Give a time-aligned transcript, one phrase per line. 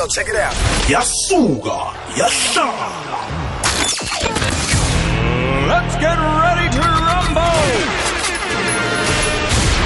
[0.00, 0.56] Yo, check it out.
[0.88, 3.20] yasuka yahlala
[5.68, 7.68] Let's get ready to rumble.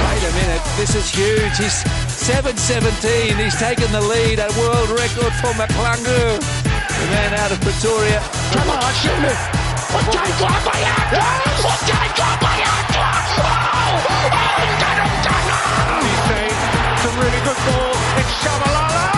[0.07, 1.59] Wait a minute, this is huge.
[1.59, 1.83] He's
[2.31, 3.35] 7.17.
[3.43, 6.39] He's taken the lead, a world record for McClungu.
[6.63, 8.23] The man out of Pretoria.
[8.55, 10.79] Come on, shoot go up by
[11.59, 13.51] Okay, go up by Oh,
[14.07, 14.47] oh!
[16.07, 16.55] He's saying
[17.03, 17.91] some really good ball.
[18.15, 19.14] It's Shabalala!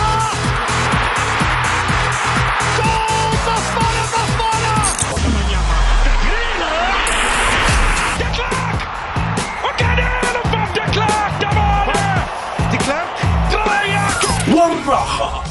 [14.68, 14.88] Klerk!
[14.88, 15.44] waraha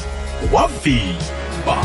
[0.52, 1.76] wavimba.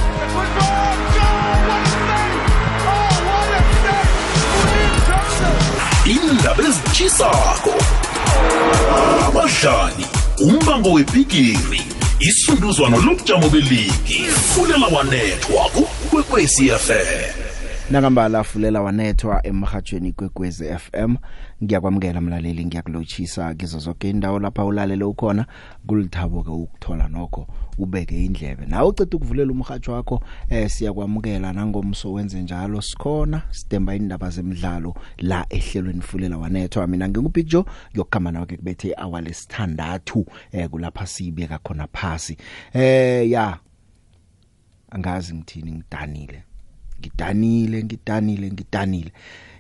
[6.05, 7.73] Indaba ezitshisako
[9.27, 10.05] abadlali
[10.41, 11.81] umbango webhigiri
[12.19, 14.23] isunduzwano lobujamo beligi
[14.53, 17.42] fulela wanethwa kukwekwecfm
[17.93, 21.15] nakambala afulela wanethwa emhathweni kwekwezi FM
[21.63, 25.45] ngiyakwamukela mlaleli ngiyakulotshisa kizo zonke indawo lapha ulalele ukhona.
[25.87, 28.65] Kulithabo ke ukuthola nokho ubeke indlebe.
[28.65, 32.81] Nawe uceda ukuvulela umhathi wakho eh siyakwamukela nangomso wenze njalo.
[32.81, 36.87] Sikhona sidemba indaba zemidlalo la ehlelweni fulela wanethwa.
[36.87, 37.65] Mina ngingubig Joe?
[37.93, 42.37] Yokukhama nawe ke kubethe awale sithandathu eh kulapha sibeka khona phasi.
[42.73, 43.57] Eh ya
[44.91, 46.43] angazi ngithini ngidanile.
[46.99, 49.11] Ngidanile ngidanile ngidanile.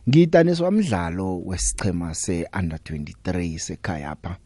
[0.09, 4.37] Ngidaniswa umdlalo wesichema se under 23 sekhaya apha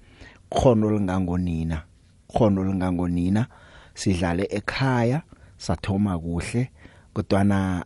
[0.49, 1.83] khono lingangonina
[2.27, 3.47] khono lingangonina
[3.93, 5.21] sidlale ekhaya
[5.57, 6.71] sathoma kuhle
[7.13, 7.83] kodwa na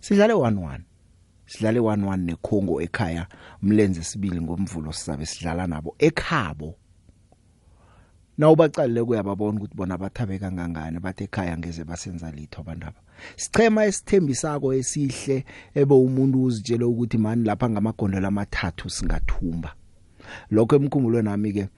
[0.00, 0.80] sidlale 1-1
[1.46, 3.26] sidlale 1-1 neKhongo ekhaya
[3.62, 6.74] umlenze sibili ngomvulo sizabe sidlala nabo ekhabo.
[8.38, 13.00] Na ubaqalile kuyababona ukuthi bona bathabe kangangani bathe ekhaya ngeze basenza litho abandaba
[13.36, 19.74] sichema esithembisako esihle ebe umuntu uzitshele ukuthi mani lapha ngamagondelo amathathu singathumba.
[20.50, 21.68] Lokho emkhumbulo nami ke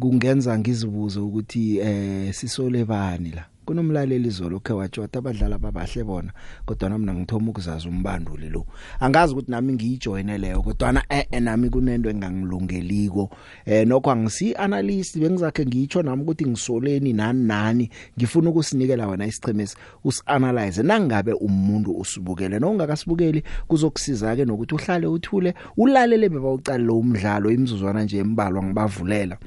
[0.00, 3.44] kungenza ngizibuze ukuthi eh sisole bani la?
[3.68, 6.32] Kunomlaleli izolo ke wathi wathi abadlala babahle bona
[6.64, 8.64] kodwa nami ngithoma ukuzaza umbanduli lo.
[9.00, 13.30] Angazi ukuthi nami ngiyijoine leyo kodwa na eh nami kunento engangilungeliko.
[13.66, 19.76] Eh nokho angisi analyst bengizakhe ngitsho nami ukuthi ngisoleni nani nani ngifuna ukusinikela wena isichemesi
[20.04, 27.50] usianalyze nangabe umuntu usibukele nongakasibukeli kuzokusiza ke nokuthi uhlale uthule ulalele beba ucala lo umdlalo
[27.50, 29.38] imizuzwana nje embalwa ngibavulela.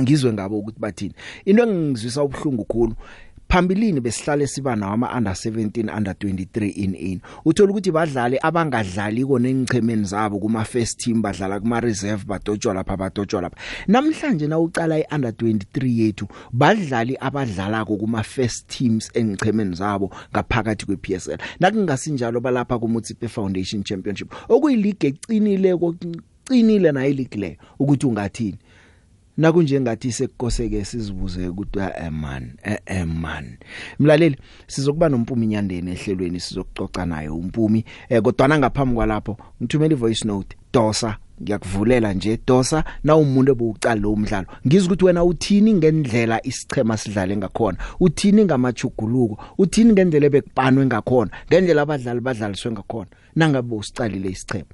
[0.00, 1.14] Ngizwe ngabo ukuthi bathini.
[1.44, 2.94] Into engizwisa ubhlungu khulu
[3.48, 7.20] phambilini besihlale siba nawo ama under 17 under 23 in in.
[7.44, 13.40] Uthola ukuthi badlali abangadlaliko nengichemeni zabo kuma first team badlala kuma reserve badotshwa lapha badotshwa
[13.40, 13.56] lapha.
[13.88, 21.38] Namhlanje na ucala iunder 23 yethu badlali abadlalako kuma first teams engichemeni zabo ngaphakathi kwePSL
[21.60, 24.32] nakungasinjalo balapha ku Mutsipe Foundation Championship.
[24.48, 27.58] Okuyileague ecinile kocinile na ileague le?
[27.78, 28.58] Ukuthi ungathini?
[29.36, 32.52] Nakunjengathi sekukoseke sizibuze ukuthi eh man
[32.86, 33.56] eh man.
[33.98, 34.36] Mlaleli
[34.66, 40.56] sizokuba nompumi inyandeni ehlelweni sizokucoca naye umpumi eh kodwa ngaphambi kwalapho ngithumela ivoice note.
[40.72, 46.96] Dosa ngiyakuvulela nje dosa na umuntu obucala lo umdlalo ngizwe ukuthi wena uthini ngendlela isichema
[46.96, 47.78] sidlale ngakhona?
[48.00, 51.30] Uthini ngamachuguluko uthini ngendlela ebekupanwe ngakhona?
[51.48, 53.10] Ngendlela abadlali badlaliswe ngakhona?
[53.36, 54.72] Nangabe usicalile isichema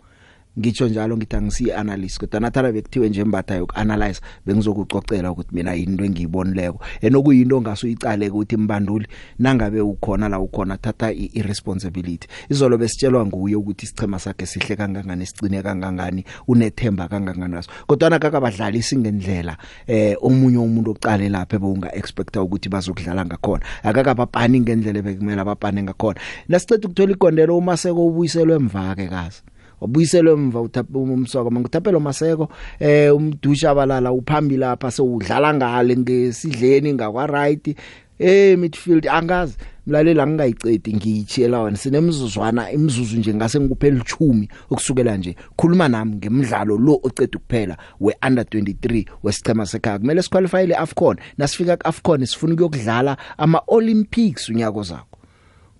[0.58, 6.04] ngitsho njalo ngithi angisi analyst kodwa nathana bekuthiwe nje imbatha yokuanalyze bengizokucocela ukuthi mina into
[6.04, 6.80] engiyibonileko.
[7.00, 9.06] Enokuyinto ongasuyicale ukuthi imbanduli
[9.38, 15.62] nangabe ukhona la ukhona thatha irresponsibility izolo besitshelwa nguye ukuthi isichema sakhe sihle kangangani sicine
[15.62, 22.42] kangangani unethemba kangangani naso kodwa nakaka badlali singendlela eh omunye umuntu oqale lapha ebonga expecta
[22.42, 23.64] ukuthi bazokudlala ngakhona.
[23.82, 26.20] Akaka bapani ngendlela bekumela bapane ngakhona.
[26.48, 29.42] Nasiceda ukuthola ikondelo umaseko ubuyiselwe emva ke kazi.
[29.82, 32.48] Wabuyiselwe emva uthapha umswako manguthaphelo maseko
[32.80, 37.76] eh umdusha abalala uphambi lapha sewudlala ngale ngesidleni ngakwa right
[38.18, 45.36] eh midfield angazi mlalela ngingayicedi ngiyitshela wena sinemzuzwana imizuzu nje ngase ngikuphela ichumi ukusukela nje.
[45.56, 49.98] Khuluma nami ngemidlalo lo oceda ukuphela we under 23 wesichema sekhaya.
[49.98, 55.11] Kumele siqualify le AFCON nasifika ku AFCON sifuna ukuyokudlala ama Olympics unyako zakho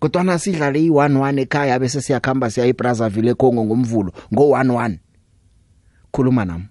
[0.02, 4.98] kodwa nasidlale i1-1 ekhaya bese siyakhamba siya eBrazzaville eCongo ngomvulo ngo11
[6.12, 6.66] khuluma nami.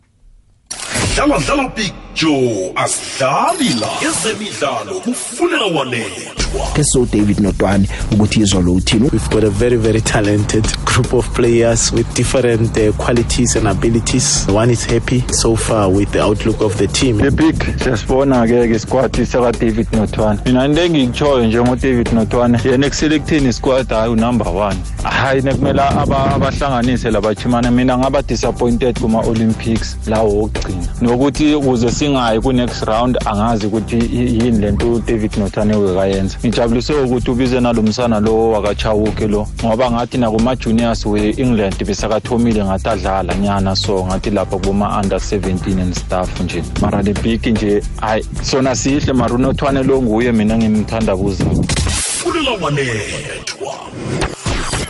[1.16, 3.88] Dlala dlala big joe asidlali la.
[4.10, 6.42] Ezemidlalo kufunela wanethwa
[6.74, 9.10] ke so David Notwane ukuthi izolo uthini?
[9.12, 14.46] We've got a very, very talented group of players with different uh, qualities and abilities.
[14.48, 17.18] One is happy so far with the outlook of the team.
[17.18, 22.60] the big siyasibona ke ke squad saka David Nothwane mina into engikuchoyo njengo David Nothwane
[22.66, 29.20] yena ekuselecting isquad hayi number 1 hayi nekumela aba abahlanganise labachimana mina ngaba disappointed kuma
[29.20, 35.76] Olympics lawo okugcina nokuthi ukuze singayi ku next round angazi ukuthi yini lento David Nothwane
[35.76, 36.38] wekayenza.
[36.46, 42.90] Ngijabulise ukuthi ubize nalomsana lo wakachawuke lo ngoba ngathi nakuma juniors we England besakathomile ngathi
[42.90, 46.64] adlala nyana so ngathi lapha kuma under 17 and stuff nje.
[46.82, 52.52] Mara le big nje hayi sona sihle mara unothwane lo nguye mina ngimthanda kuza kufunela
[52.62, 53.74] wanethwa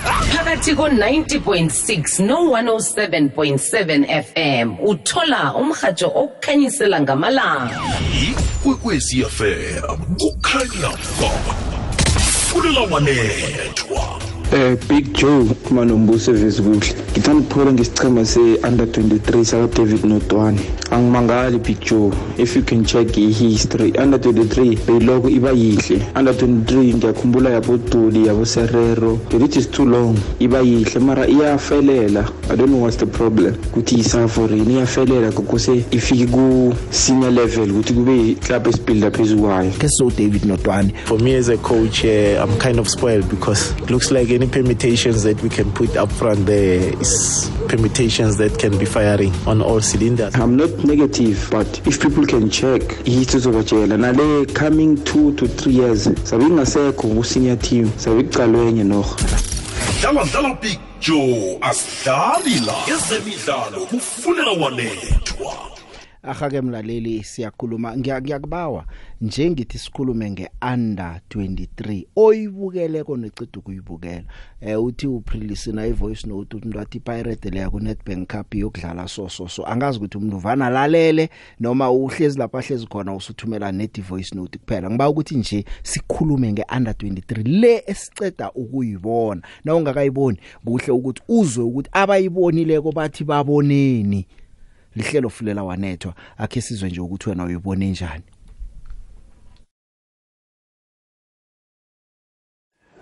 [0.04, 7.80] phakathi ko-90.6 no-107.7 fm uthola umrhatsho okukhanyisela ngamalanga.
[8.28, 10.90] Ikwekwezi fm kukhanya
[11.20, 11.32] ba
[12.14, 20.60] kufunela wanethwa Eh Big Joe kuma nombuso evezi ngithanda ukuphola ngesichema se-under 23 saka-david notwane
[20.92, 22.12] angimangali big joe.
[22.38, 26.02] If you can check i-history under 23 beyiloko iba yihle.
[26.16, 29.20] Under 23 ngiyakhumbula yaboduli yaboserero.
[29.32, 31.00] It is too long iba yihle.
[31.00, 32.30] Mara iyafelela.
[32.50, 33.56] I don't know what's the problem.
[33.56, 39.72] Ukuthi isaforini iyafelela kokuse ifike ku-senior level ukuthi kube yiklabhu esibilda phezu kwayo.
[39.72, 43.72] Ke so David Notwane For me as a coach, uh, I'm kind of spoiled because
[43.72, 48.58] it looks like any permutations that we can put up front there is permutations that
[48.58, 50.34] can be firing on all cylinders.
[50.36, 55.74] I'm not negative, but if people can check ihithi zobatshela nale coming two to three
[55.74, 59.16] years sabe ingasekho ku-senior team sabe kucalwenye norho
[60.02, 62.74] dlala dlala big joe asidlali la.
[62.88, 65.54] Ezemidlalo kufunela wanethwa.
[66.24, 68.86] Ahake mlaleli siyakhuluma ngiya- ngiyakubawa
[69.22, 74.24] njengithi sikhulume ngeunder 23 oyibukeleko necida ukuyibukela.
[74.62, 79.48] Eh uthi uprilisina ivoice note umuntu wathi pirate leya ku Nedbank Cup yokudlala so so
[79.48, 81.30] so angazi ukuthi umuntu uvana lalele
[81.60, 84.90] noma uhlezi lapha ahlezi khona usuthumela net voice note kuphela.
[84.90, 89.42] Ngiba ukuthi nje sikhulume ngeunder 23 le esiceda ukuyibona.
[89.64, 94.28] Na ungakayiboni kuhle ukuthi uzwe ukuthi abayibonileko bathi baboneni.
[94.96, 98.24] Lihlelo fulela wanethwa akhe sizwe nje ukuthi wena uyibone njani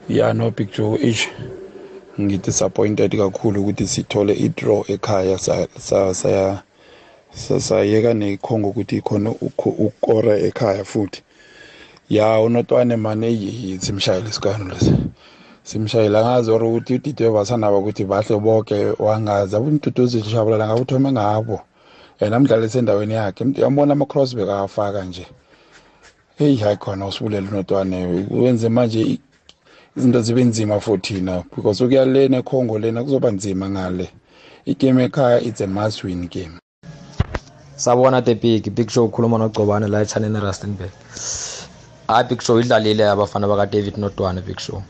[0.10, 1.30] ya no big joe ish
[2.22, 5.38] ngidisappointed kakhulu ukuthi sithole i-draw ekhaya.
[5.38, 6.64] Sa- sa- saya-
[7.32, 11.22] sa- sayeka nekhongo ukuthi khona ukho- ukora ekhaya futhi.
[12.10, 14.94] Ya unotwane mane yi- simshayile isikano lesi.
[15.64, 19.56] Simshayile angazi or ukuthi udide basanaba ukuthi bahle bonke wangazi.
[19.56, 21.62] Abuntuduzi lishabulela ngabe uthome ngabo.
[22.22, 25.28] Yena mdlali esendaweni yakhe Mntu- yambona ama-cross bekawafaka nje.
[26.38, 29.20] Heyi hayi khona usibulela unotwane wenze manje
[29.98, 34.10] izinto zibe nzima for thina because ukuya lena econgo lena kuzoba nzima ngale.
[34.66, 36.60] Igame ekhaya it's a must win game.
[37.76, 38.70] Sabona the big.
[38.76, 40.92] Big show ukhuluma nogcobane la echaneni erustenburg.
[42.08, 44.82] Hayi big show idlalile abafana baka-david nodwane big show.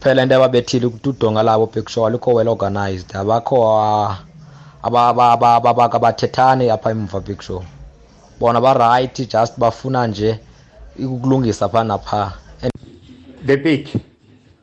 [0.00, 4.18] Phela into ababethile ukuthi udonga labo big show alikho well organized abakho ah,
[4.82, 7.64] aba- aba- aba- aba- abathethani apha emva big show
[8.40, 10.38] bona ba-right just bafuna nje
[10.98, 12.32] ukulungisa pha napha.
[13.46, 13.88] The big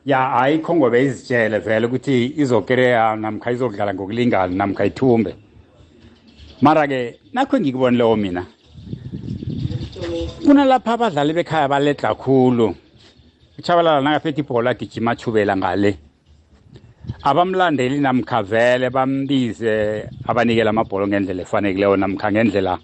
[0.06, 5.34] ya ayikho ngoba izitshele vele ukuthi izokereya namkha izokudlala ngokulingana namkha ithumbe.
[6.60, 8.46] Mara-ke nakho engikubonileyo mina
[10.44, 12.74] kunalapha abadlali bekhaya baledla khulu.
[13.58, 15.98] Uchabalala nakaphethe ibhola agijima athubela ngale.
[17.22, 22.78] Abamlandeli namkha vele bambize abanikela amabholo ngendlela efanekileyo namkha ngendlela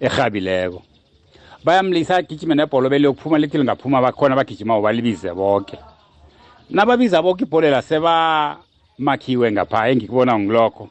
[0.00, 0.82] erhabileko.
[1.64, 5.78] Bayamlisa agijime nebholo beliyokuphuma lithi lingaphuma bakhona bagijima balibize bonke
[6.70, 10.88] nababiza bonke ibholo la sebamakhiwe ngapha engikubona ngilokho.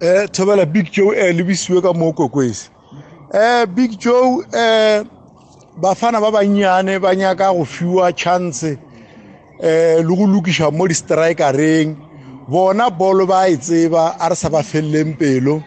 [0.00, 2.70] Eh thobela big joe eh lebisiwe ka mo kokwesi
[3.32, 5.04] eh big joe eh
[5.80, 8.78] bafana ba banyane ba nyaka go fiwa chance.
[9.60, 11.96] Eh le go lokiša mo di-strikereng.
[12.48, 15.62] Bona bolo ba e tseba a re sa ba feleleng pelo.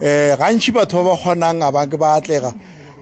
[0.00, 2.52] Eh gantši batho ba ba kgonang a ba ke ba atlega.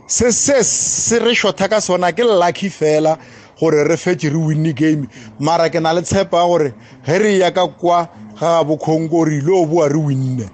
[0.06, 3.18] Se se se re shotha ka sona ke lucky fela
[3.58, 5.08] gore re fetse re winne game.
[5.38, 6.74] Mara ke na le tshepa gore
[7.06, 8.08] ge re ya ka kwa
[8.40, 10.50] ga bokhonko re ile o boa re winne.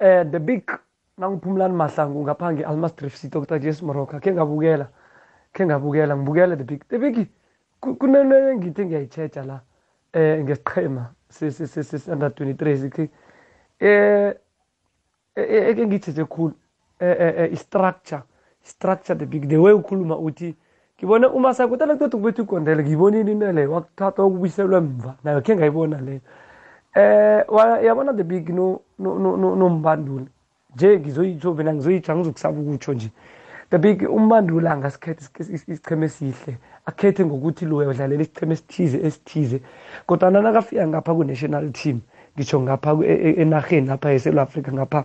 [0.00, 0.64] Eh the big
[1.18, 4.18] nangiphumulani mahlangu ngapha nge-almas drifc dr jes moroka.
[4.18, 4.88] Khe ngabukela
[5.54, 7.28] khe ngabukela ngibukele the big the big
[7.98, 9.60] kunento engithi ngiyayitsheja la
[10.12, 13.10] eh ngesiqhema se-under 23 sikhi
[13.80, 14.34] eh
[15.36, 16.54] eke ngiyitsheje khulu
[17.00, 18.22] eh, eh, eh, i-structure
[18.62, 20.54] structure the big the way ukhuluma uthi
[20.98, 26.00] ngibone uma sakutala kuqeda ukubetha igondele ngiyibonile into leyo wakuthatha ukubuyiselwa emva nayo khe ngayibona
[26.00, 26.20] leyo
[26.94, 27.44] eh
[27.84, 30.28] yabona the big no no no nombanduli
[30.76, 33.10] nje ngizoyitsho mina ngizoyitsho angizokusaba ukutsho nje.
[33.70, 36.58] The big umbanduli angasikhetha isicheme esihle.
[36.86, 39.62] Akhethe ngokuthi lo uyadlalela isicheme esithize esithize
[40.06, 42.00] kodwa nakafika ngapha ku-national team
[42.34, 45.04] ngisho ngapha e, e, enarheni lapha eSouth Africa ngapha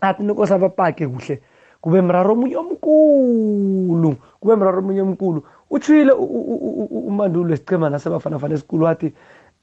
[0.00, 1.42] athi nokose abapake kuhle
[1.80, 9.12] kube mraro omunye omkhulu kube mraro omunye omkhulu utshile umandulo wesichema nasebafana fana esikhulu wathi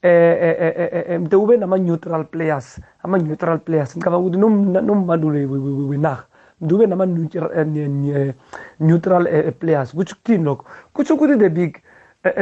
[0.02, 0.56] eh
[1.10, 4.38] eh mde ube nama neutral players ama neutral players ngicabanga ukuthi
[4.86, 5.36] nombandulo
[5.88, 6.24] wenarha
[6.60, 7.06] mde ube nama
[8.80, 11.76] neutral players kutsho ukuthini lokho kutsho ukuthi the big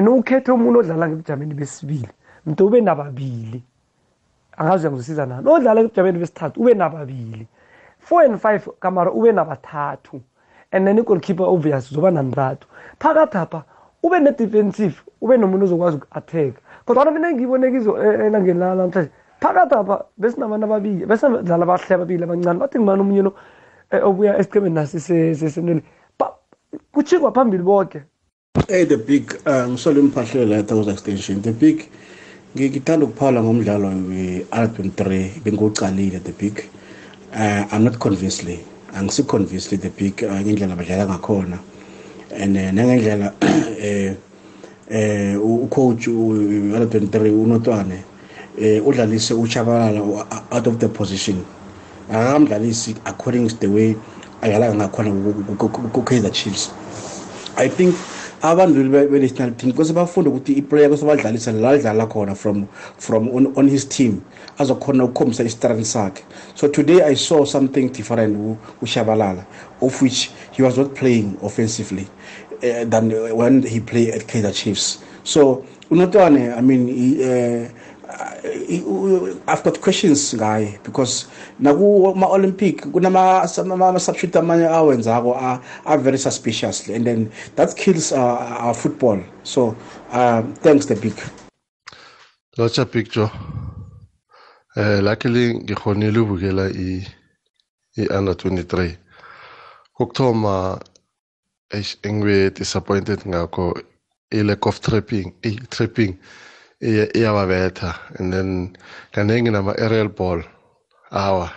[0.03, 2.09] nowukhethe umuntu odlala ngebujameni besibili
[2.47, 3.63] mde ube nababili
[4.57, 7.47] angazi uyangizwisisa na nodlala ebujameni besithathu ube nababili
[7.99, 10.21] four and five kamara ube nabathathu
[10.73, 12.67] and then i-goalkeeper obvious zoba nantathu
[12.99, 13.63] phakathi apha
[14.03, 17.79] ube ne-defensive ube nomuntu ozokwazi uku-attack kodwa mina ngiyiboneka
[18.27, 19.11] elangeni namhlanje
[19.41, 23.33] phakathi apha besinabantu ababili besidlala abahle ababili abancane bathi ngimani omunye lo
[23.92, 25.83] obuya esiqemeni nasi sesenele
[26.92, 28.02] kuchingwa phambili bonke
[28.68, 31.40] hey the big uh, ngisole imphahlelo la thousand extension.
[31.42, 31.88] The big
[32.57, 36.64] ngithanda ukuphawula ngomdlalo we-r23 bengiwucalile the big.
[37.33, 38.59] Uh, i'm not convincedly
[38.92, 41.59] angisi-convincedly the big uh, ngendlela badlala ngakhona.
[42.33, 43.35] And uh, nangendlela
[43.80, 44.14] eh
[44.90, 48.04] eh ucoach u-r23 unotwane
[48.61, 50.00] eh udlalise uchabalala
[50.50, 51.45] out of the position.
[52.11, 53.97] Akamdlalisi according to the way
[54.43, 55.11] ayala ngakhona
[55.93, 56.71] ku-kaizer chiefs
[57.57, 57.95] i think
[58.43, 62.67] abantu be-national team kose bafunde ukuthi iplayer kose badlalisa la adlala khona from
[62.99, 64.21] from on, on his team
[64.59, 66.25] azokhona ukukhombisa isitrength sakhe.
[66.55, 69.45] So today i saw something different ushabalala
[69.81, 72.07] of which he was not playing offensively
[72.62, 75.03] uh, than when he played at Kaizer Chiefs.
[75.25, 77.69] So unotwane i mean he, uh,
[78.19, 81.27] I've got questions guy because
[81.59, 87.77] naku ma Olympic kunama ama substitute amanye awenzako are, are very suspiciously and then that
[87.77, 89.77] kills uh, our football so
[90.11, 91.15] uh, thanks the big
[92.59, 93.31] Locha picture
[94.77, 97.07] eh luckily ngikhonile ukubukela i
[97.97, 98.97] i under 23
[99.95, 100.81] kokuthoma
[102.03, 103.75] engibe disappointed ngakho
[104.31, 106.15] i lack of trapping i trapping
[106.83, 108.77] iyababetha and then
[109.13, 110.43] kaningi nama-aerial ball.
[111.11, 111.51] Awa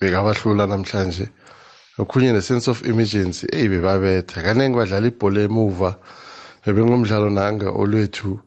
[0.00, 1.28] bekabahlula namhlanje.
[1.98, 3.46] Okhunye ne-sense of emergency.
[3.52, 4.42] Eyi bebabetha.
[4.42, 5.96] Kaningi badlala ibhola emuva
[6.64, 8.40] bebengumdlalo nanga olwethu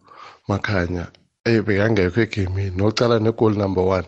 [0.49, 1.07] makhanya.
[1.45, 4.05] Eyi bekangekho egemini nocala negol number one.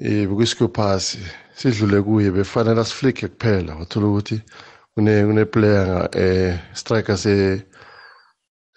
[0.00, 1.18] Um bekuyisikhupasi
[1.56, 3.74] sidlule kuye befanele asiflike kuphela.
[3.74, 4.40] Wathola ukuthi
[4.96, 7.16] kuneplayer um striker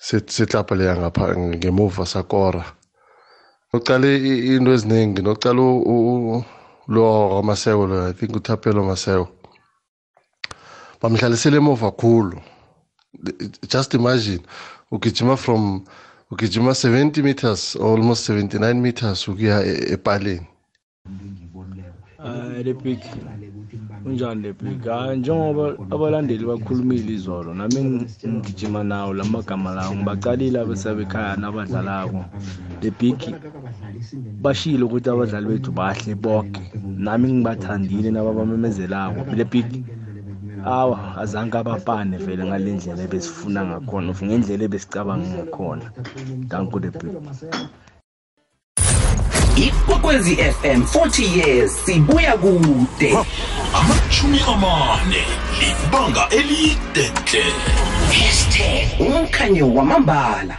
[0.01, 2.65] setlapa leya ngapha ngemuva sakora
[3.73, 4.09] uqale
[4.55, 5.61] into eziningi noqala
[6.87, 9.29] lo Maseko lo I think uThapelo Maseko
[11.01, 12.41] bamhlalisele emuva kakhulu
[13.67, 14.41] just imagine
[14.91, 15.85] ugijima from
[16.31, 20.47] ugijima 70 meters almost 79 meters ukuya epaleni
[22.19, 22.99] uh, le big
[24.05, 27.79] unjani le big hayi njengoba abalandeli bakhulumile izolo nami
[28.27, 32.21] ngigijima nawo la magama lawo ngibacalile abasebekhaya nabadlalako.
[32.81, 33.19] Le big
[34.43, 36.63] bashile ukuthi abadlali bethu bahle bonke
[37.05, 39.21] nami ngibathandile nababamemezelako.
[39.37, 39.69] Le big
[40.65, 45.85] awa azange abapane vele ngale ndlela ebesifuna ngakhona ngendlela ebesicabanga ngakhona.
[46.49, 47.15] Danku the big
[49.55, 53.17] ikwekwezi fm 40 years sibuya kude.
[53.73, 55.23] Amachumi amane
[55.59, 57.43] libanga elide hle
[58.07, 60.57] hashtag umkhanyo wamambala.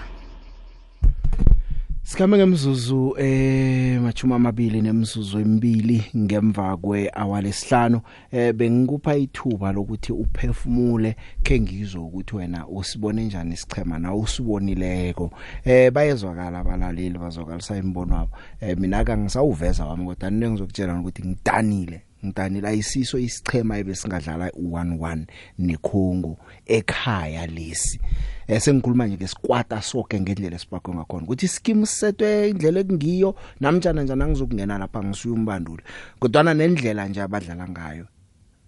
[2.13, 8.01] Sikhambe ngemzuzu eh machuma amabili nemzuzu emibili ngemva kwehour lesihlanu
[8.31, 15.31] eh bengikupha ithuba lokuthi uphefumule ke ngizwe ukuthi wena usibone njani isichema na usibonileko.
[15.65, 18.37] Eh bayezwakala abalaleli bazokalisa imbono wabo.
[18.61, 22.03] Eh mina ka ngisawuveza wami kodwa nine ngizokutshela ukuthi ngidanile.
[22.25, 25.27] Ngidanile ayisiso isichema ebesingadlala u11
[25.59, 28.01] nekhongo ekhaya lesi.
[28.47, 31.25] Esengikhuluma nje ngesikwata sonke ngendlela esibakwe ngakhona.
[31.25, 35.83] Ukuthi scheme setwe indlela ekungiyo namtjana njana ngizokungena lapha ngisuye umbanduli.
[36.19, 38.07] Kodwa nendlela nje abadlala ngayo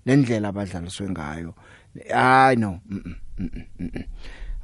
[0.07, 1.55] nendlela abadlaliswe ngayo
[2.11, 3.17] hayi no mm
[3.79, 4.05] -mm.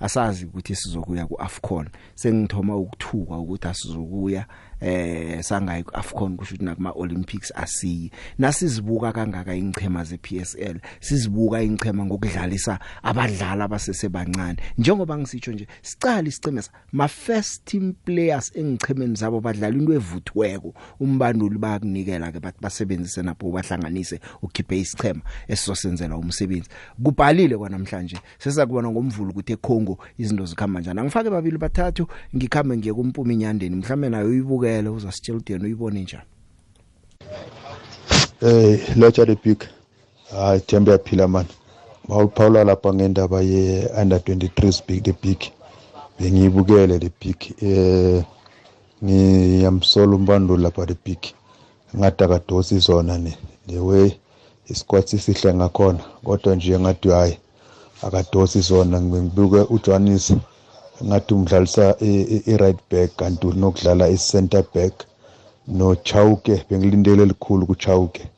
[0.00, 1.88] asazi ukuthi sizokuya kuAfcon.
[2.14, 4.46] Sengithoma ukuthuka ukuthi asizokuya
[4.80, 8.10] eh sangayi kuAfcon kusho ukuthi nakuma Olympics asiyi.
[8.38, 14.56] Nasizibuka kangaka ingchema zePSL sizibuka ingchema ngokudlalisa abadlali abasesebancane?
[14.78, 21.58] Njengoba ngisitsho nje sicala isicemesa ma first team players engichemeni zabo badlala into evuthweko umbanduli
[21.58, 26.68] bayakunikela ke bathi basebenzise napho bahlanganise ukhiphe isichema esizosenzela umsebenzi.
[27.02, 31.00] Kubhalile kwanamhlanje sesakubona ngomvulo ukuthi eCongo izinto zikhamba njani.
[31.00, 32.06] Angifake babili bathathu
[32.36, 34.32] ngikhambe ngiye kumpumi inyandeni mhlambe nayo
[34.70, 36.22] uyibukele uzasitshela yena uyibone njani
[38.42, 39.64] Eh locha the big
[40.30, 41.46] hayi Themba yaphila man.
[42.34, 45.38] Paula lapha ngendaba ye under 23 speak the big
[46.18, 48.24] bengiyibukele the big eh
[49.04, 51.18] ngiyamsola umbanduli lapha the big
[51.96, 53.36] ngathi akadosi zona ne
[53.66, 54.10] the way
[54.68, 56.04] isquad sisihle ngakhona.
[56.24, 57.38] Kodwa nje ngathi hayi
[58.02, 59.00] akadosi zona.
[59.00, 60.32] Ngibuke uJohannes
[61.04, 61.96] ngathi umdlalisa
[62.46, 64.92] i-right back kanti unokudlala i-center back
[65.68, 68.28] no Chauke bengilindele elikhulu ku Chauke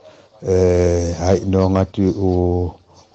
[0.49, 2.15] eh hayi no ngathi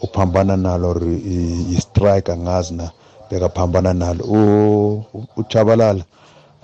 [0.02, 2.92] uphambana nalo i striker ngazi na
[3.30, 4.24] bekaphambana nalo.
[5.38, 6.04] Uchabalala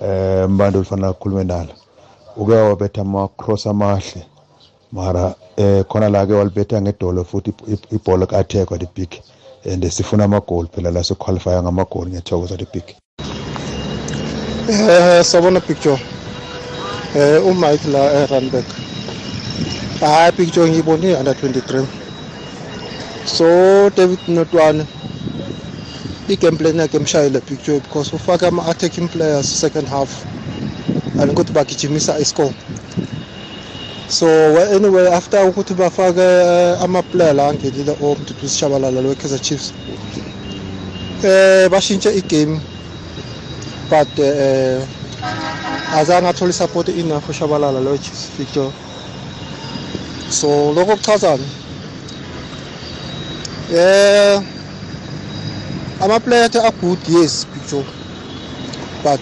[0.02, 1.74] eh mbando ufana ukukhuluma nalo.
[2.38, 4.26] Uke wabetha ama cross amahle
[4.92, 7.54] mara eh khona la ke walibetha ngedolo futhi
[7.92, 9.22] ibhola ka-attack the big
[9.66, 12.84] and sifuna amagoli phela la siqualifya ngamagoli ngiyathokoza the big.
[14.70, 16.00] Eh sabona picture
[17.16, 18.66] eh uMike la eRunback
[20.02, 21.86] hayi picture ngiyibone under 23
[23.26, 24.86] so David Notwane
[26.30, 30.26] i-game plan yakhe emshayile picture because ufake ama-attacking players second half
[31.22, 32.54] and ukuthi bagijimisa iscore.
[34.08, 39.74] So well, anyway after ukuthi bafake uh, ama-player la angenile omdudu sishabalala lwe-kaizer chiefs
[41.24, 42.60] eh bashintshe igame
[43.90, 44.82] but eh
[45.94, 48.72] azange athole isupport enough ushabalala lo chiefs victor.
[50.30, 51.44] So lokho kuchazana.
[53.72, 54.42] Eh
[56.02, 57.86] ama-player are good yes picture
[59.04, 59.22] but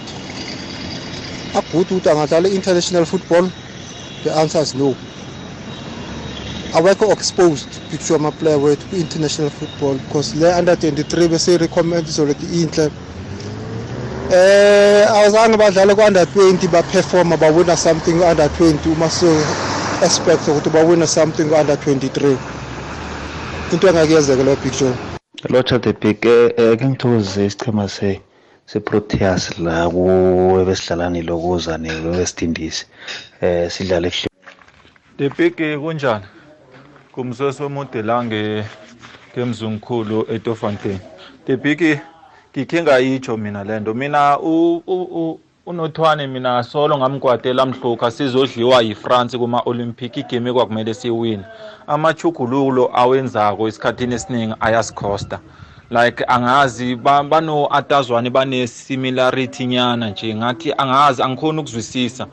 [1.54, 3.50] agood ukuthi angadlala i-international football.
[4.24, 4.94] The answer is no.
[6.74, 12.90] Awekho exposed picture ama-player wethu kwi-international football because le under 23 bese-recommend izolokhu inhle
[14.32, 21.44] eh awuzange badlale ku-under 20 baperforma bawina something ku-under 20 uma so-expect ukuthi bawina something
[21.48, 22.38] ku-under 23
[23.72, 24.94] into engakuyenzeka leyo picture.
[25.50, 28.20] Lotsha the big eh ke ngithokozise isichema se.
[28.66, 32.86] Seproteas la kuwe besidlalani lokuza ne-west indies
[33.40, 34.28] eh sidlale kuhle
[35.18, 36.24] the big kunjani?
[37.12, 40.98] Kumsoso omude la ngemzungukhulu etofontein.
[41.44, 42.00] The big
[42.56, 43.94] ngikhe ngayitsho mina le nto.
[43.94, 44.38] Mina
[45.66, 51.44] unothwane mina solo ngamgwadela mhlukha sizodliwa yifrance kuma-olympic igame ekwakumele siwine.
[51.86, 55.40] Amachugululo awenzako esikhathini esiningi ayasikhosta
[55.92, 60.34] like angazi bano-atazwane bane-similarity nyana nje.
[60.34, 62.26] Ngathi angazi angikhoni ukuzwisisa.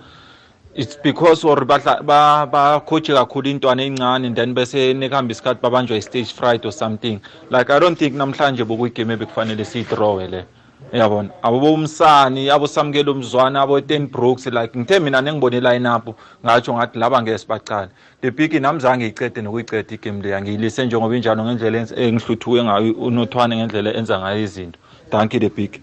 [0.75, 6.65] It's because or bakhoje kakhulu intwana encane and then bese nekuhamba isikhathi babanjwa i-stage fright
[6.65, 7.19] or something.
[7.49, 10.45] Like i don't think namhlanje bokuyigame ebekufanele siyidrowe le.
[10.93, 11.29] Yabona.
[11.41, 17.37] Abobomsani abosamukela umzwana abo-ten brooks like ngithe mina nengibone line up ngatsho ngathi laba ngeke
[17.37, 17.89] sibacala
[18.21, 23.55] le big nami zange iyicede nokuyiceda igame leya ngiyilise njengoba injalo ngendlela engihluthuke ngayo unothwane
[23.55, 24.79] ngendlela enza ngayo izinto.
[25.09, 25.81] Thank you the big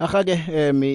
[0.00, 0.34] Akake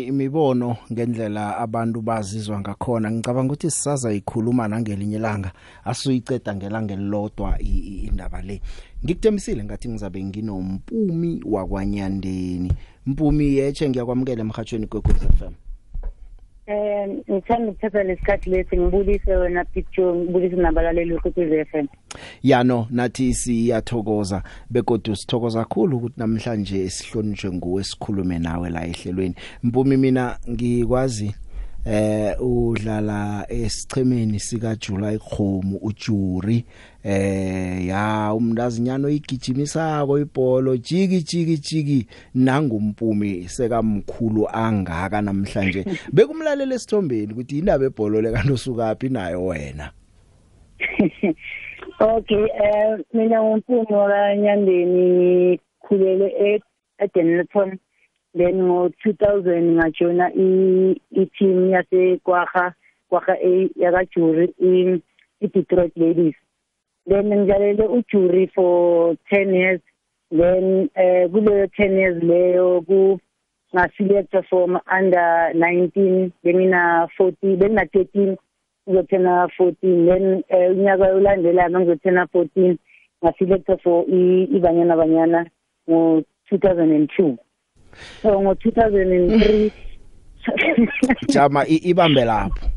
[0.08, 3.12] imibono ngendlela abantu bazizwa ngakhona.
[3.12, 5.52] Ngicabanga ukuthi sisaza ikhuluma nangelinye ilanga
[5.86, 8.62] asuyiceda ngelanga elilodwa indaba le.
[9.06, 12.74] Ngikutemisile ngathi ngizabe nginompumi wakwanyandeni.
[13.06, 15.54] Mpumi yeche ngiyakwamukela emhathweni kwekwezi FM
[16.66, 21.88] Eh ngithanda ukuthatha lesikhathi lesi ngibulise wena picture ngibulise nabalaleli kwekwezi FM
[22.44, 29.36] Ya no nathi siyathokoza begodu sithokoza kakhulu ukuthi namhlanje sihlonishwe nguwe sikhulume nawe la ehlelweni.
[29.64, 31.36] Mpumi mina ngikwazi
[31.86, 36.66] eh udlala esichemeni sika July Khomu uJuri.
[37.04, 45.86] Eh ya umntazinyana oyigijimisako ibholo jiki jiki jiki nangumpumi sekamkhulu angaka namhlanje.
[46.14, 49.92] Bekumlalela esithombeni ukuthi indaba ebholo le kanti usukapi nayo wena?
[52.00, 56.62] Okay eh mina ngumpumi wakanyandeni khulele
[57.00, 57.78] eDenilton.
[58.34, 62.74] Then ngo 2000 ngajona i team yase kwaga
[63.10, 66.36] kwaga A yakajuri i Detroit Ladies.
[67.06, 69.82] Then ngidlalele ujury for 10 years.
[70.32, 73.20] Then eh kuleyo 10 years leyo ku
[73.74, 78.38] ngaselector for under 19 bengina 40 bengina 13
[78.90, 82.78] ngizothena 14 then eh, unyaka olandelayo ngizothena 14
[83.24, 84.06] ngaselector for
[84.58, 85.46] ibanyana banyana
[85.90, 87.38] ngo 2002
[88.22, 89.72] so ngo 2003
[91.34, 92.70] jama ibambe lapho.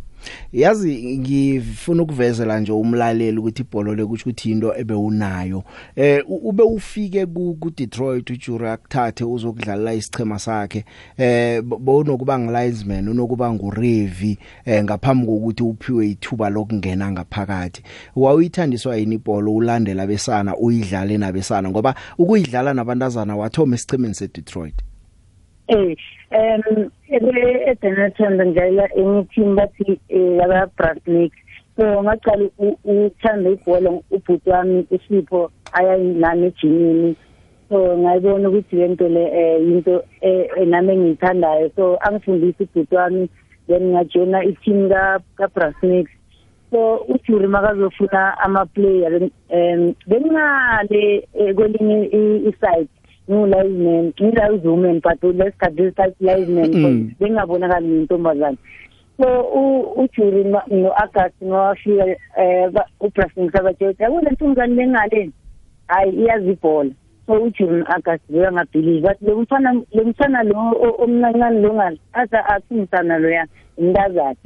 [0.52, 5.64] Yazi ngifuna ukuvezela nje umlaleli ukuthi ibhola lekuthi ukuthi into ebewunayo.
[5.96, 10.84] Eh ube ufike ku Detroit uJura akuthathe uzokudlalela isichema sakhe.
[11.18, 17.82] Eh bonokuba ngilinesman unokuba ngurevi eh ngaphambi kokuthi uphiwe ithuba lokungena ngaphakathi.
[18.16, 21.70] Wawuyithandiswa yini ibhola ulandela besana uyidlale nabesana?
[21.70, 24.74] Ngoba ukuyidlala nabantazana wathoma esichemeni seDetroit.
[25.68, 25.96] Eh
[26.30, 31.32] um ngidlalela enye team bathi yaba Brasnik
[31.76, 37.16] so ngaqala ukuthanda ibhola ubhuti wami uSipho aya nami ejimini.
[37.68, 39.24] So ngayibona ukuthi lento le
[39.58, 40.02] into
[40.66, 41.70] nami engiyithandayo.
[41.76, 43.28] So angifundisa ubhuti wami
[43.68, 46.08] then ngajona i-team ka Brasnik
[46.70, 52.08] so ujuri makazofuna ama-player um bengingale kwelinye
[52.48, 52.88] i-side.
[53.30, 58.58] Ngiwuliveman ngilayiwoman but lesikhathi lesithathi liveman bengingabonakali ngiyintombazane
[59.20, 59.26] so
[59.96, 62.04] ujuri no-agasti ngawafika
[62.38, 65.30] um ubrasing sabatshela yabona ntombazane lengale
[65.88, 66.90] hayi iyazi ibhola.
[67.26, 70.58] So ujuri no-agasti beyangabhilivi but le mfana le mfana lo
[70.98, 71.98] omncancane lo ngale?
[72.12, 73.46] Athi asimsana loya
[73.78, 74.36] umntazana.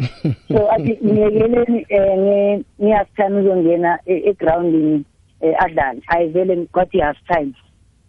[0.48, 5.04] So athi ngiyekeleni um ngi-half time uzongena egrawundini
[5.42, 6.00] um adlale.
[6.06, 7.52] Hayi vele kwathi half time.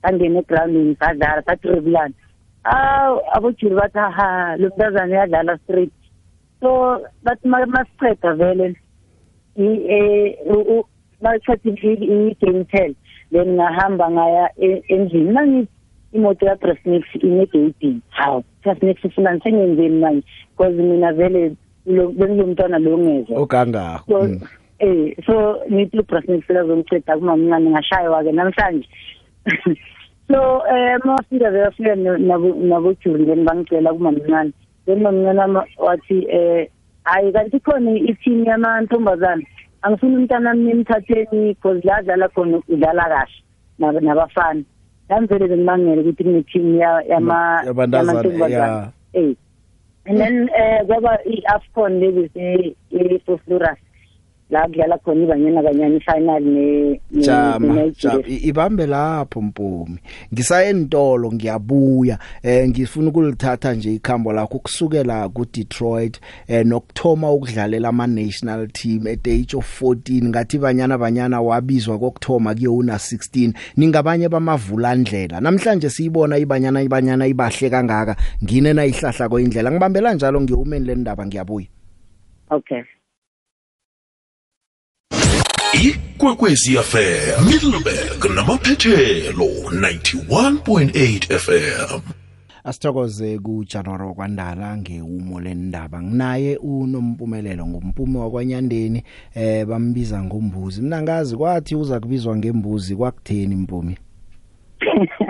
[0.04, 2.14] Angene egroundini sadlala satribulana
[2.64, 5.92] aw abojuri bathi ha lo mntazana uyadlala straight.
[6.62, 8.76] So bathi masiqeda vele
[11.22, 12.96] masiqeda i-game ten
[13.32, 14.50] then ngahamba ngaya
[14.90, 15.32] endlini.
[15.32, 15.70] Mangithi
[16.14, 20.24] imoto yabrasnix inegeyidini hawu brasnix fulani sengenzeni manje?
[20.52, 24.28] Because mina vele bengizomntwana lo ngezwa okangako
[24.80, 28.88] eh so ngithi ubrasnix lazomceda kumamncane ngashaywa-ke namhlanje.
[30.32, 34.52] So eh mafika beyafika nabojuri then bangicela kumamncane
[34.86, 36.70] then mamncane wathi eh
[37.04, 39.44] hayi kanti khona i-team yamantombazana
[39.82, 44.64] angifuni umntana mni emthatheni because la dlala khona udlala kahle nabafana
[45.08, 49.36] ngangivele bengibangele ukuthi kune-team yamantombazana eh
[50.06, 53.78] and then eh kwaba i-afcon lezi e-fosluras
[54.52, 59.98] la kudlala khona ibanyana kanyana ifinal ne jama jama ibambe lapho mpumi.
[60.34, 62.20] Ngisayentolo ngiyabuya.
[62.44, 69.08] Eh ngifuna ukulithatha nje ikhambo lakho kusukela ku Detroit eh nokthoma ukudlalela ama national team
[69.08, 75.40] at the age of 14 ngathi banyana banyana wabizwa kokthoma kuye una 16 ningabanye bamavulandlela.
[75.42, 78.16] Namhlanje siyibona ibanyana ibanyana ibahle kangaka.
[78.44, 81.68] Ngine na ihlahla koindlela ngibambela njalo ngiyumeni lendaba ngiyabuya.
[82.50, 82.84] Okay.
[85.74, 92.02] Ikwekwezi fm middleburg namaphethelo 91.8 fm
[92.64, 96.02] asithokoze kuJanuary kwandala ngeumo lendaba.
[96.04, 99.04] Nginaye unompumelelo ngumpume wakwanyandeni
[99.36, 100.82] eh bambiza ngombuzi.
[100.82, 103.98] Mina ngazi kwathi uza kubizwa ngembuzi kwakutheni mpumi?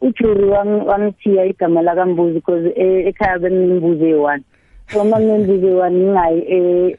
[0.00, 2.72] Ujuri wangithiya igama lakambuzi because
[3.08, 4.59] ekhaya benembuzi eyi-one so
[4.98, 6.40] uma nginembuzi eyi-one ngingayi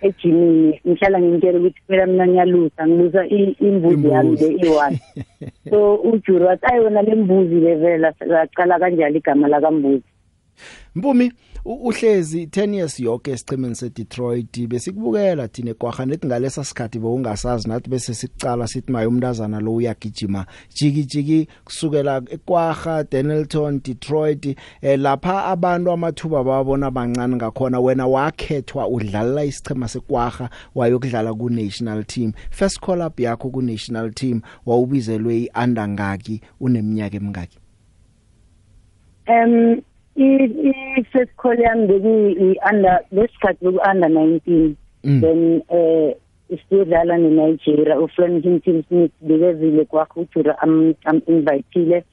[0.08, 3.22] ejimini ngihlala ngimtshela ukuthi phela mina ngiyalusa ngilusa
[3.68, 4.98] imbuzi yami le i-one.
[5.70, 7.98] So ujuri wathi ayi wena le mbuzi le vele
[8.34, 10.11] laqala kanjalo igama lakambuzi?
[10.96, 11.34] Mpumi
[11.66, 18.14] uhlezi 10 years yonke esichimeni seDetroit besikubukela thina kwagha nethi ngalesa sikhathi bewungasazi nathi bese
[18.14, 25.92] sicala sithi maye umntazana lo uyagijima jiki jiki kusukela ekwagha Denelton Detroit eh, lapha abantu
[25.92, 27.80] amathuba babona bancane ngakhona.
[27.80, 32.34] Wena wakhethwa udlalela isichema sekwagha wayokudlala ku national team.
[32.50, 37.58] First call up yakho ku national team wawubizelwe iunder ngaki uneminyaka emingaki?
[39.28, 39.82] Um
[40.16, 44.78] i-first call yami bekuyi-under lesikhathi beku-under nineteen.
[45.04, 46.14] Then um
[46.58, 52.04] sidlala ne-nigeria ufrankinton smith bekezile kwakho ujura am-invitile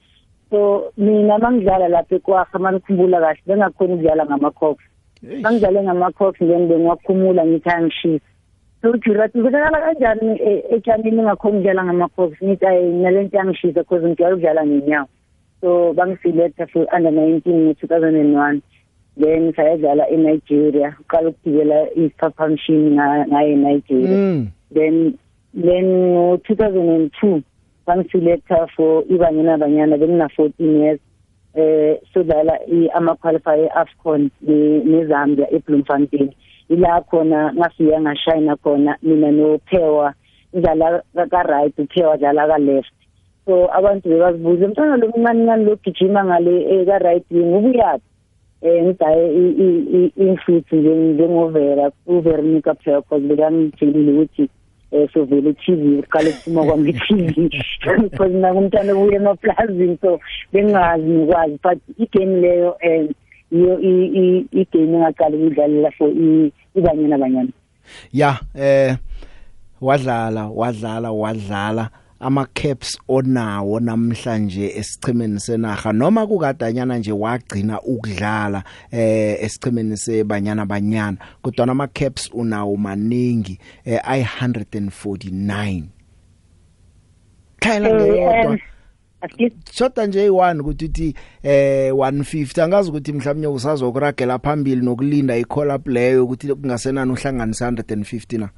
[0.49, 4.77] so mina mangidlala lapha ekwakha mangikhumbula kahle bengakhona ukudlala ngama-cox
[5.41, 8.25] mangidlale ngama-cox then bengiwakhumula ngithi angishisa
[8.81, 10.39] so ujura athi ubekakala kanjani
[10.75, 15.07] etshanini ngakhona ukudlala ngama-cox ngithi ayi nale nto yangishisa because ngijwayele ukudlala ngenyawo
[15.61, 18.61] so bangiselecta for under 19 ngo 2001
[19.17, 20.95] then sayadlala eNigeria.
[21.01, 24.17] Uqala ukugibela isiphaphamshini ngaye eNigeria.
[24.17, 24.51] Mm.
[24.71, 25.17] then
[25.53, 27.43] then ngo 2002
[27.87, 30.99] bangiselecta for ibanyana banyana bengina 14 years
[31.55, 32.59] eh sodlala
[32.93, 36.31] ama qualifier AFCON neZambia eBloemfontein.
[36.69, 40.13] Ila khona ngafika ngashayina khona mina noPhewa
[40.53, 42.98] idlala ka right uPhewa dlala ka left
[43.49, 48.05] so abantu bebazibuza mntwana lo mncane ngani lo gijima ngale ka right wing ubuyaphi?
[48.61, 54.49] Eh ngidaye influence njengovera uVeronica because bekangitshela ukuthi
[54.91, 57.49] eh sovele TV uqale ukuphuma kwami TV
[58.01, 60.19] because nakumntana ubuye emaplazini so
[60.53, 63.09] bengazi ngikwazi but igame leyo eh
[63.51, 63.79] iyo
[64.51, 66.11] igame engaqala ukudlalela for
[66.75, 67.49] ibanyana banyana.
[68.13, 68.97] Ya eh
[69.81, 71.89] wadlala wadlala wadlala.
[72.19, 81.17] Ama caps onawo namhlanje esichimeni senaga noma kukadanyana nje wagcina ukudlala eh esichimeni sebanyana banyana
[81.41, 85.83] kodwa ama caps unawo maningi eh ay 149
[87.59, 88.59] Khayela ngeyodwa
[89.71, 95.71] Shoda nje i1 ukuthi uthi eh 150 angazi ukuthi mhlawumnye usazokuragela phambili nokulinda i call
[95.71, 98.49] up leyo ukuthi kungasenani uhlanganisa 150 na?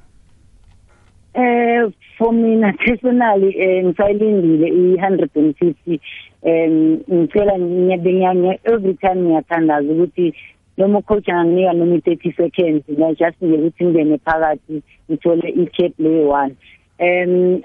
[1.34, 6.00] Eh for mina personally eh ngisayilindile i150
[6.42, 10.34] em ngicela ngiyabenyanya every time ngiyathandaza ukuthi
[10.76, 16.28] noma coach anginika noma 30 seconds na just nje ukuthi ngene phakathi ngithole i-cap leyo
[16.28, 16.54] one
[17.00, 17.60] um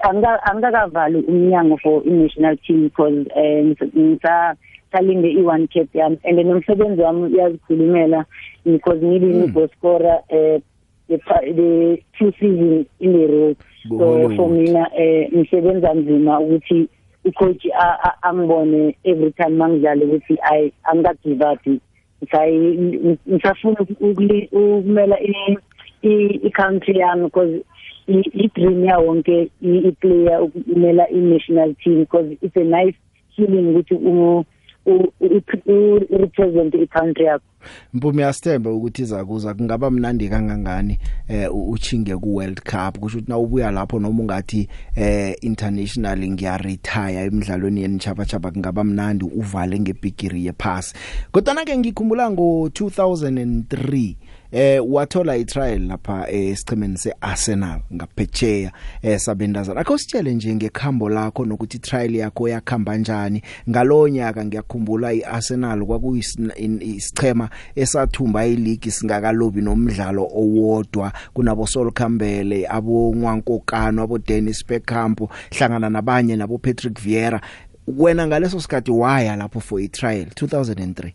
[0.48, 8.24] angakavali umnyango for i-national team because um ngisalinde i-one cap yami and nomsebenzi wami uyazikhulumela
[8.64, 10.62] because ngibini goal scorer um
[11.08, 13.56] the two season in a row.
[13.88, 16.88] So for mina eh ngisebenza nzima ukuthi
[17.24, 17.66] ucoach
[18.22, 21.66] angibone every time mangidlala ukuthi i angika give up
[23.26, 23.86] ngisafuna
[24.52, 25.16] ukumela
[26.02, 27.64] i country yami because
[28.08, 32.96] i dream ya wonke i player ukumela i national team because it's a nice
[33.36, 33.94] feeling ukuthi
[36.10, 37.44] represent i-country yakho.
[37.94, 40.98] Mpumi yasithemba ukuthi izakuza kungaba mnandi kangangani
[41.28, 42.98] eh uchinge ku World Cup.
[42.98, 48.84] Kusho ukuthi na ubuya lapho noma ungathi eh international ngiya retire emidlalweni yenchaba chaba kungaba
[48.84, 50.94] mnandi uvale ngebigiri yepass
[51.32, 54.14] kodwa ke ngikhumbula ngo 2003
[54.52, 59.80] eh wathola itrial lapha esichemeni seArsenal ngaphetsheya eh sabendazana.
[59.80, 68.46] Akho sitshele nje ngekhambo lakho nokuthi trial yakho yakhamba kanjani ngalonyaka ngiyakhumbula iArsenal kwakuyisichema esathumba
[68.46, 76.58] ileague singakalobi nomdlalo owodwa kunabo Sol Campbell abo Nwankokano abo Dennis Bergkamp hlangana nabanye nabo
[76.58, 77.40] Patrick Vieira.
[77.86, 81.12] Wena ngaleso sikhathi waya lapho for itrial 2003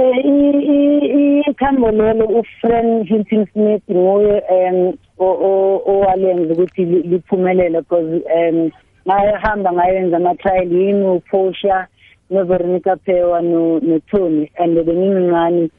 [0.00, 8.70] eh ikhambo lelo ufriend Hilton Smith ngoye em owalenza ukuthi liphumelele because em
[9.06, 11.86] ngahamba ngayenza ama trial yini uPosha
[12.30, 15.70] noVeronica Phewa no noTony and bengincane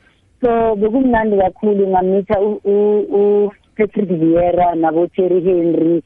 [0.42, 6.04] so bekumnandi kakhulu ngamitha u Patrick Vieira nabo Terry Henry.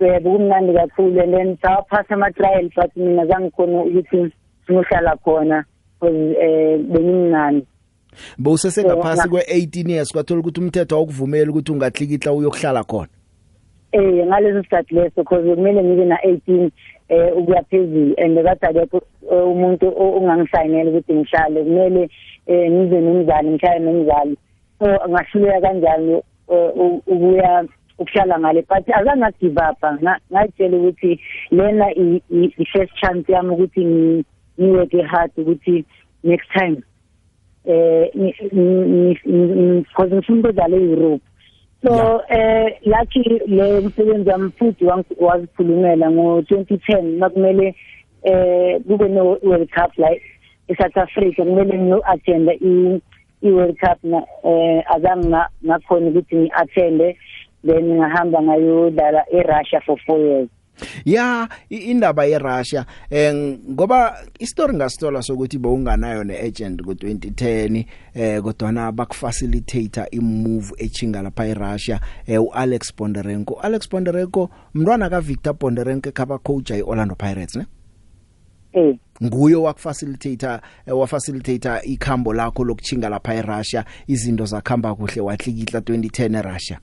[0.00, 4.32] Bekumnandi kakhulu and then saphasa ama trial but mina zangikhona ukuthi
[4.70, 5.64] ngihlala khona.
[6.02, 7.62] Eh bengimncane
[8.38, 13.08] bowusese ngaphasi kwe18 years kwathola ukuthi umthetho awukuvumela ukuthi ungahlikihla uyokuhlala khona
[13.92, 16.70] eh ngaleso sikhathi leso because kumele ngibe na 18
[17.08, 22.10] eh ukuya phezulu and kade akekho umuntu ongangisayinela ukuthi ngihlale kumele
[22.46, 24.36] eh ngize nomzali ngishaye nomzali
[24.78, 26.24] so ngahluleka kanjalo
[27.06, 27.64] ukuya
[27.98, 29.82] ukuhlala ngale but azange give up
[30.32, 34.24] ngayitshela ukuthi lena i first chance yami ukuthi
[34.60, 35.84] ngiweke hard ukuthi
[36.24, 36.82] next time
[37.64, 38.10] eh
[39.82, 41.22] because ngifuna ukudlala e-Europe.
[41.82, 44.84] So eh lathi le msebenzi wami futhi
[45.20, 47.74] wazikhulumela ngo2010 makumele
[48.22, 50.10] eh kube no World Cup la
[50.68, 53.00] eSouth Africa kumele ngino attend i
[53.42, 55.28] i-World Cup na eh azange
[55.64, 57.16] ngakhona ukuthi ngi-attende
[57.64, 60.48] then ngahamba ngayodlala eRussia for 4 years.
[61.04, 63.34] Ya indaba yeRussia eh
[63.70, 67.84] ngoba istory ngasitola sokuthi bowunganayo neagent ku2010
[68.14, 75.54] eh kodwa na bakufacilitator imove echinga lapha eRussia eh uAlex Bondarenko Alex Bondarenko mntwana kaVictor
[75.54, 77.66] Bondarenko khaba coach eOrlando Pirates ne?
[78.72, 78.98] Eh.
[79.24, 86.80] Nguyo wakufacilitator wafacilitator ikhambo lakho lokuchinga lapha eRussia izinto zakhamba kuhle wahlikihla 2010 eRussia.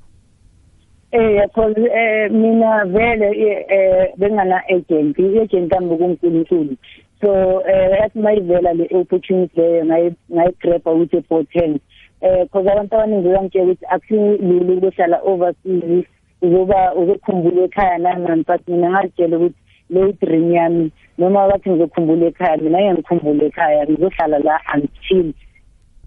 [1.14, 3.30] Eh because eh mina vele
[3.70, 6.76] eh bengana agent i-agent yami kuNkulunkulu
[7.22, 11.80] so eh yathi mayivela le opportunity leyo ngayi grab ukuthi for 10
[12.22, 16.06] eh because abantu abaningi bayangitshela ukuthi akusilulu ukuhlala overseas
[16.42, 19.56] uzoba uzokhumbula ekhaya nani but mina ngalitshela ukuthi
[19.90, 25.34] le dream yami noma bathi ngizokhumbula ekhaya mina ngiyangikhumbula ekhaya ngizohlala la until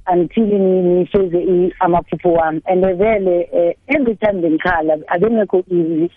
[0.09, 2.63] until ngifeze amaphupho wami.
[2.67, 6.11] And vele eh, every time bengikhala abengekho easy.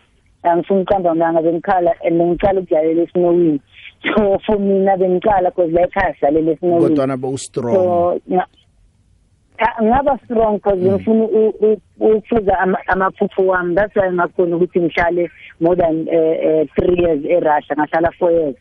[0.44, 3.60] Angifuni uqamba manga bengikhala and ngicala ukudlalela esinowini.
[4.06, 6.96] So for mina bengicala because la ekhaya sidlalela esinowini.
[6.96, 8.22] Kodwa bo strong so
[9.82, 11.26] ngaba strong because ngifuna
[12.00, 13.76] ukufeza amaphupho wami.
[13.76, 16.68] That's why ngakhona ukuthi ngihlale more than 3
[17.02, 18.56] years eRussia ngahlala 4 years.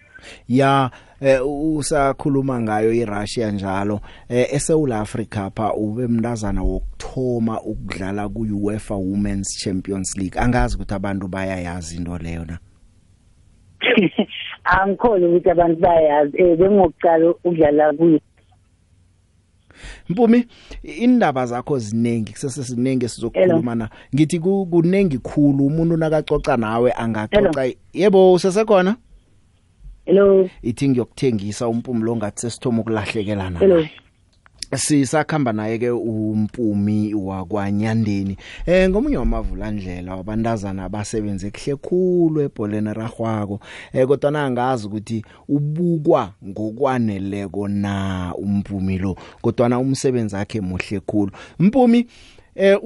[0.48, 8.46] Ya eh usakhuluma ngayo iRussia njalo eh eSouth Africa pha ube mntazana wokthoma ukudlala ku
[8.62, 10.40] UEFA Women's Champions League.
[10.40, 12.58] Angazi ukuthi abantu bayayazi into leyo na?
[14.64, 16.42] Angikholi ukuthi abantu bayazi.
[16.42, 18.20] Eh bengokuqala ukudlala kuyo
[20.08, 20.46] Mpumi
[20.82, 23.88] indaba zakho ziningi kusese siningi sizokukhuluma na?
[24.14, 28.96] Ngithi kunengi khulu umuntu nakacoca nawe angacoca yebo usesekhona
[30.08, 30.48] Hello.
[30.62, 33.86] Ithi ngiyokuthengisa umpumulo ngathi sesithoma ukulahlekelana Hello.
[34.74, 38.36] Sisakhamba naye ke umpumi wakwanyandeni.
[38.66, 43.60] Eh ngomunye wamavulandlela wabantazana abasebenze kuhle khulu ebholeni ragwako
[43.92, 51.32] eh kodwa nangazi ukuthi ubukwa ngokwaneleko na umpumi lo kodwa na umsebenzi wakhe muhle khulu.
[51.58, 52.06] Mpumi
[52.54, 52.78] eh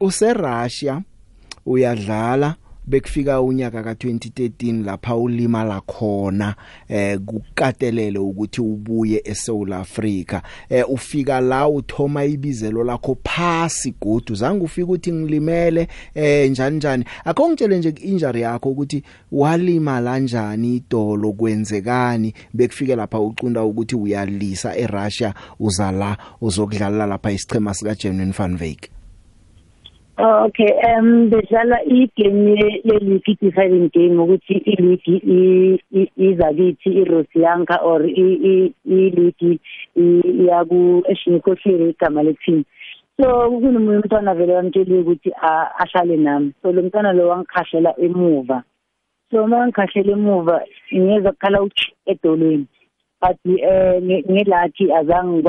[0.00, 1.02] use Russia
[1.66, 2.54] uyadlala
[2.88, 6.54] bekufika unyaka ka2013 lapha ulimala khona
[6.88, 10.40] eh kukatelele ukuthi ubuye eSouth Africa.
[10.68, 17.04] Eh ufika la uthoma ibizelo lakho phasi godu zange ufika ukuthi ngilimele eh njani njani.
[17.24, 22.34] Akongitshele nje injury yakho ukuthi walimala kanjani idolo kwenzekani?
[22.54, 28.97] Bekufike lapha ucunda ukuthi uyalisa eRussia uza la uzokudlala lapha isichema sika German van Wyk.
[30.20, 35.78] Oh, okay um bedlala igame le-league i-deciding game ukuthi i-league
[36.16, 39.60] izakithi i-Rosianka or i-league
[39.94, 42.64] iyaku eshinikhohlile igama le-team.
[43.16, 45.30] So kunomunye umntwana vele wamtsheliwe ukuthi
[45.78, 46.52] ahlale nami.
[46.62, 48.62] So lo mntwana lo wangikhahlela emuva.
[49.30, 52.66] So uma ngikhahlela emuva ngiyeza kukhala uchi edolweni.
[53.20, 55.42] But eh ngelathi azange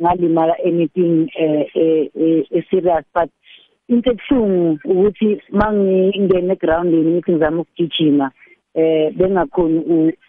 [0.00, 3.30] ngalimala anything eh serious but
[3.88, 8.26] into ebuhlungu ukuthi mangingena egroundini ngithi ngizama ukugijima
[8.74, 9.78] eh bengakhoni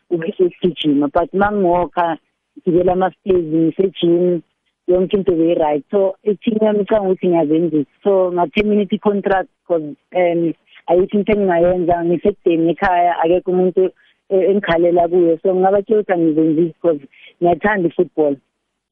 [0.10, 2.18] ukugijima but mangiwalka
[2.60, 4.42] ngibela ama stairs ngisejim
[4.88, 10.54] yonke into be right so i-team yami icanga ukuthi ngiyazenzisa so nga-terminate i-contract because um
[10.88, 12.06] ayikho into engingayenza.
[12.06, 13.84] Ngisekudeni ekhaya akekho umuntu
[14.30, 17.02] engikhalela kuye so ngingabatshela ukuthi angizenzisi because
[17.42, 18.36] ngiyathanda i-football.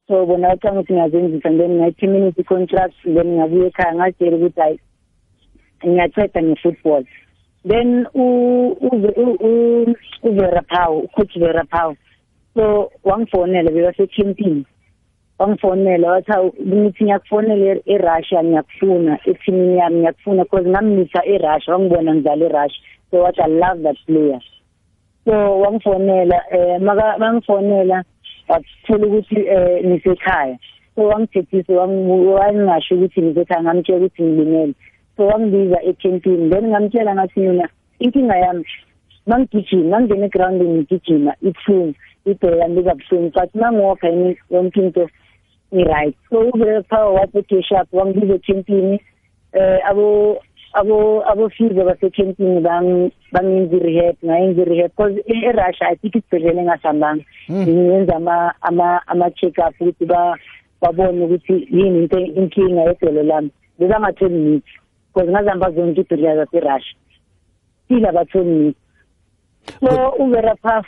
[0.08, 4.78] So bona bacanga ukuthi ngiyazenzisa then ngayi-terminate i-contract then ngabuya ekhaya ngatshela ukuthi hayi
[5.84, 7.04] ngiyaceda nge-football.
[7.64, 8.06] Then
[10.22, 11.96] uvera phawu ucoach vera phawu
[12.54, 14.64] so wangifonela bebasecampini
[15.38, 22.82] wangifonela wathi ngithi ngiyakufonela eRussia ngiyakufuna ethimini yami ngiyakufuna because ngamnisa eRussia wangibona ngidlala eRussia
[23.10, 24.40] so wathi I love that player.
[25.24, 28.04] So wangifonela eh maka bangifonela
[28.48, 30.58] wathola ukuthi eh nisekhaya
[30.94, 34.74] so wangithethisa wangingasho ukuthi nisekhaya ngamtshela ukuthi ngilimele.
[35.16, 36.50] So wangibiza ecampini.
[36.50, 38.64] Then ngamtshela ngathi mina inkinga yami
[39.26, 41.94] mangigijima mangingena egroundini ngigijima ibuhlungu
[42.26, 45.08] ibheka yami libabuhlungu but mangiwalka yini yonke into
[45.74, 49.00] ngi-right so uvele phaa wasegeshup wangibiza ecampini
[49.52, 49.78] eh
[50.74, 58.14] abo abo abofizio basecampini bangenza i-rehab ngayenza i-rehab because e-russia i think isibhedlela engasihambanga ngenza
[59.06, 60.06] ama-check up ukuthi
[60.80, 63.50] babone ukuthi yini into inkinga yedolo lami.
[63.78, 64.72] Bebangatholi mithi
[65.14, 66.96] because ngazihamba zonke ibhedlela zaserussia.
[67.84, 68.76] Still abatholi mithi
[69.80, 70.86] so uvera phaf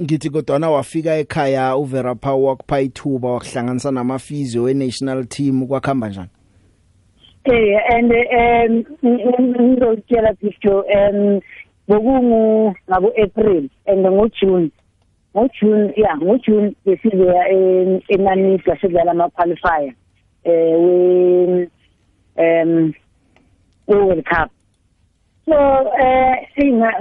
[0.00, 6.28] ngithi kodwana wafika ekhaya uvera phawu wakupha ithuba wakuhlanganisa namafizio e-national team kwakhamba njani?
[7.50, 11.40] Eh and um ngizokutshela picture um
[11.88, 14.70] bokungu ngabo April and ngo June
[15.34, 17.48] ngo June yeah ngo June besizoya
[18.08, 19.94] eNamibia sidlala ama qualifier
[20.44, 21.70] eh we
[22.36, 22.94] um
[23.86, 24.50] World Cup.
[25.46, 25.56] So
[25.98, 26.92] eh inga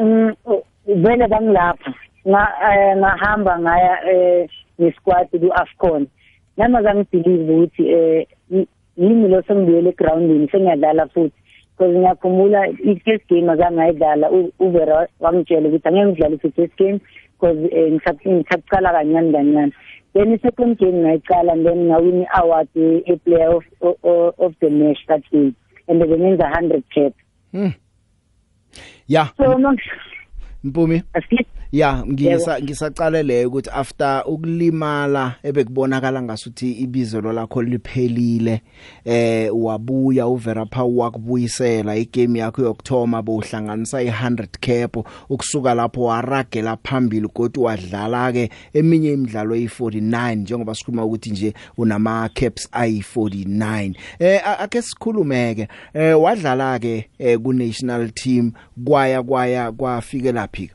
[0.87, 1.93] vele bangilapha
[2.25, 4.47] ngahamba ngaya eh
[4.79, 6.07] nesquad ku Afcon
[6.57, 8.27] nama ngangibelieve ukuthi eh
[8.97, 11.33] yimi lo sengibuyele egroundini sengiyadlala futhi
[11.77, 16.99] because ngiyakhumbula i-first game azangayidlala uvera wangitshela ukuthi angeke ngidlalise i-first game
[17.33, 17.59] because
[18.25, 19.73] ngisaqala kancane kancane
[20.13, 25.21] then i-second game ngayicala and then ngawin i-award e-player of, of, of the match that
[25.31, 25.53] day
[25.87, 27.13] and bengenza hundred cap
[27.51, 27.73] hmm.
[29.07, 29.57] ya so
[30.63, 31.03] Mpumi?
[31.71, 38.61] Ya ngisa ngisaqale leyo ukuthi after ukulimala ebekubonakala ngasuthi ibizo lakho liphelile
[39.05, 47.27] eh wabuya uvera Paul wakubuyisela igame yakho yokthoma bohlanganisa i100 cap ukusuka lapho waragela phambili
[47.27, 54.81] kodwa wadlala ke eminye imidlalo eyi49 njengoba sikhuluma ukuthi nje unama caps ayi49 eh ake
[54.81, 58.51] sikhulumeke eh wadlala ke eh, ku national team
[58.85, 60.71] kwaya kwaya kwafike laphi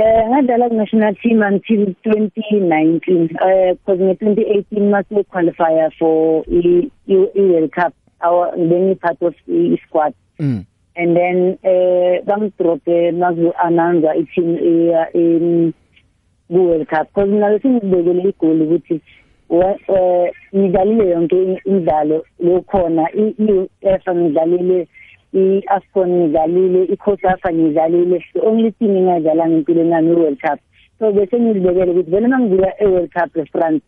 [0.00, 6.88] Eh ngadlala ku national team until 2019 eh because nge 2018 mase qualifier for i
[7.36, 7.92] World Cup
[8.24, 10.64] our being part of i squad mm.
[10.96, 14.56] and then eh bangidrope nazo announce i team
[15.12, 15.74] in
[16.48, 17.12] ku World Cup.
[17.12, 19.00] Because mina besingibekele igoli ukuthi
[19.88, 24.88] eh ngidlalile yonke imidlalo lokhona i UEFA ngidlalile
[25.32, 30.58] i-AFCON ngidlalile i-COSAFA ngidlalile the only thing engadlalanga empilweni yami i-World Cup.
[30.98, 33.82] So bese ngizibekele ukuthi vele mangibuya e-World Cup e-France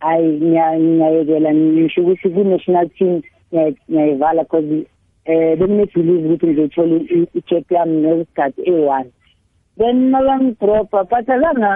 [0.00, 3.22] hayi ngiyayekela ngisho ukuthi ku-national team
[3.52, 4.86] ngiyayivala because
[5.24, 6.96] eh benginebelieve ukuthi ngizoyithola
[7.34, 9.10] i-cap yami ngesikhathi e-one.
[9.78, 11.68] Then mabangidropa but azange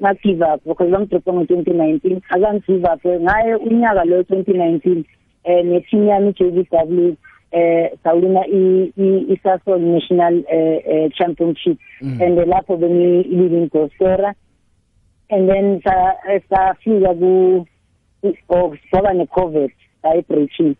[0.00, 5.04] nga-give up because bangidropa ngo-twenty nineteen azange give up ngaye unyaka lo twenty nineteen
[5.44, 7.16] um ne-team yami i-J V W
[7.54, 11.78] eh sawina i Sasol National eh Championship.
[12.02, 14.34] And lapho bengi leading goal scorer
[15.30, 16.12] and then sa
[16.50, 17.64] sa fika ku
[18.50, 19.70] of soba ne covid
[20.04, 20.76] ay breaching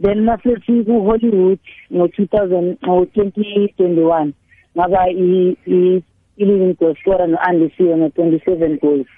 [0.00, 4.34] then mase ku Hollywood ngo 2000 ngo 2021
[4.76, 6.02] ngaba i i
[6.36, 9.08] leading goal scorer no Andy Siyo no 27 goals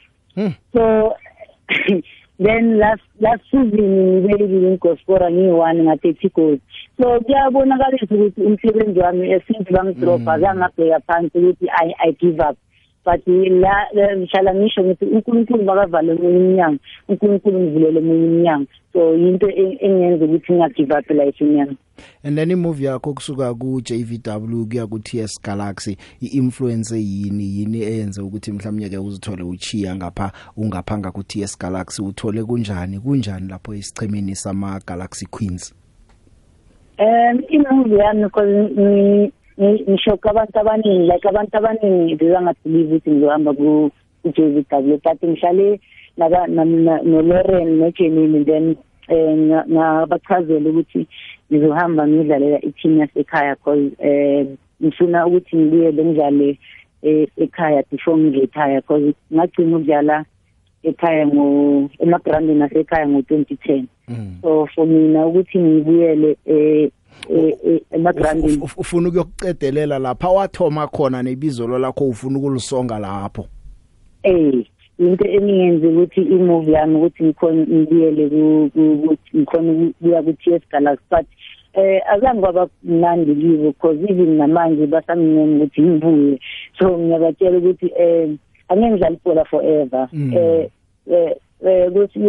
[0.72, 1.14] so
[2.38, 6.60] then last last season ngibelile ngoskora ngi1 nga 30 goals
[7.00, 12.56] so kuyabonakalisa ukuthi umsebenzi wami esince bangidropa azangabheka phansi ukuthi i i give up.
[13.06, 16.78] But la ngishala ngisho ngithi uNkulunkulu makavale eminye iminyango
[17.08, 19.50] uNkulunkulu ngivulele eminye iminyango so into
[19.80, 21.76] engenza ukuthi ngingagive up life yami
[22.24, 28.24] and then imove yakho kusuka ku JVW kuya ku TS Galaxy iinfluence yini yini eyenza
[28.24, 34.34] ukuthi mhlawumnye ke uzithole uchiya ngapha ungaphanga ku TS Galaxy uthole kunjani kunjani lapho isichemini
[34.34, 35.74] sama Galaxy Queens?
[36.98, 43.90] Um imove yami because ngisho abantu abaningi like abantu abaningi bezangathilive ukuthi ngizohamba ku
[44.24, 45.80] JVW but ngihlale
[46.16, 48.76] no Lauren no Jenny then
[49.08, 49.36] eh
[49.68, 51.06] ngabachazela ukuthi
[51.50, 54.46] ngizohamba ngidlalela i-team yasekhaya because eh
[54.82, 56.58] ngifuna ukuthi ngibuyele ngidlale
[57.36, 60.24] ekhaya before ngidle ekhaya because ngagcina ukudlala
[60.82, 61.46] ekhaya ngo
[61.98, 63.84] emagrandini asekhaya ngo-2010
[64.42, 66.90] so for mina ukuthi ngibuyele eh
[67.90, 68.58] emagrandini.
[68.76, 73.46] Ufuna ukuyokucedelela lapha wathoma khona nebizo lakho ufuna ukulisonga lapho?
[74.22, 74.66] Eh
[74.98, 78.26] into eningenza ukuthi i-move yami ukuthi ngikhona ngibuyele
[78.74, 81.26] ukuthi ngikhona ukuya ku-TS Galaxy but
[81.74, 86.40] eh azange kwaba mnandi kibo because even namanje basamncane ukuthi ngibuye.
[86.78, 88.30] So ngiyabatshela ukuthi eh
[88.68, 90.08] angeke ngidlale ibhola forever.
[90.12, 90.70] Eh
[91.10, 92.20] eh ukuthi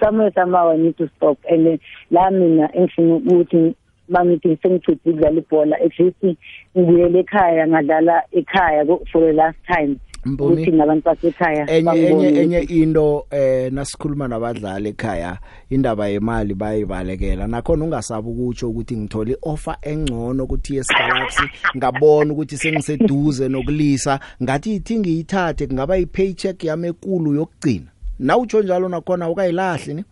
[0.00, 1.38] somewhere somehow I need to stop.
[1.48, 1.78] And
[2.10, 3.74] la mina engifuna ukuthi
[4.08, 5.76] mangithi sengichithe ukudlala ibhola.
[5.76, 6.38] At least
[6.76, 9.98] ngibuyele ekhaya ngadlala ekhaya for the last time.
[10.26, 15.38] Ukuthi nabantu basekhaya enye enye enye into eh nasikhuluma nabadlali ekhaya
[15.70, 17.46] indaba yemali bayibalekela.
[17.46, 21.42] Nakhona ungasabi ukutsho ukuthi ngithola ioffer engcono ku TS Galaxy.
[21.76, 24.20] Ngabona ukuthi sengiseduze nokulisa.
[24.42, 27.86] Ngathi ithi ngiyithathe kungaba ipaycheck yami ekulu yokugcina.
[28.18, 30.04] Nawutsho njalo nakhona ukayilahli ni?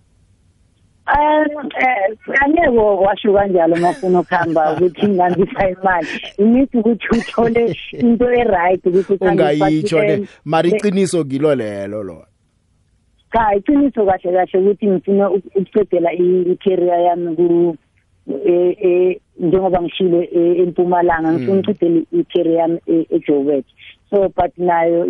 [1.08, 1.46] Eh
[2.42, 6.08] angeke washo kanjalo mafuna ukuhamba ukuthi ngandisa imali.
[6.38, 12.26] Imithi ukuthi uthole into eright ukuthi ungayitsho ne mari iqiniso ngilo lelo lo.
[13.32, 17.76] Cha iqiniso kahle kahle ukuthi ngifuna ukucedela i-career yami ku
[18.44, 21.32] eh njengoba ngishilo empumalanga.
[21.32, 22.78] Ngifuna ukucedela i-career yami
[23.10, 23.64] eJoburg.
[24.10, 25.06] So but nayo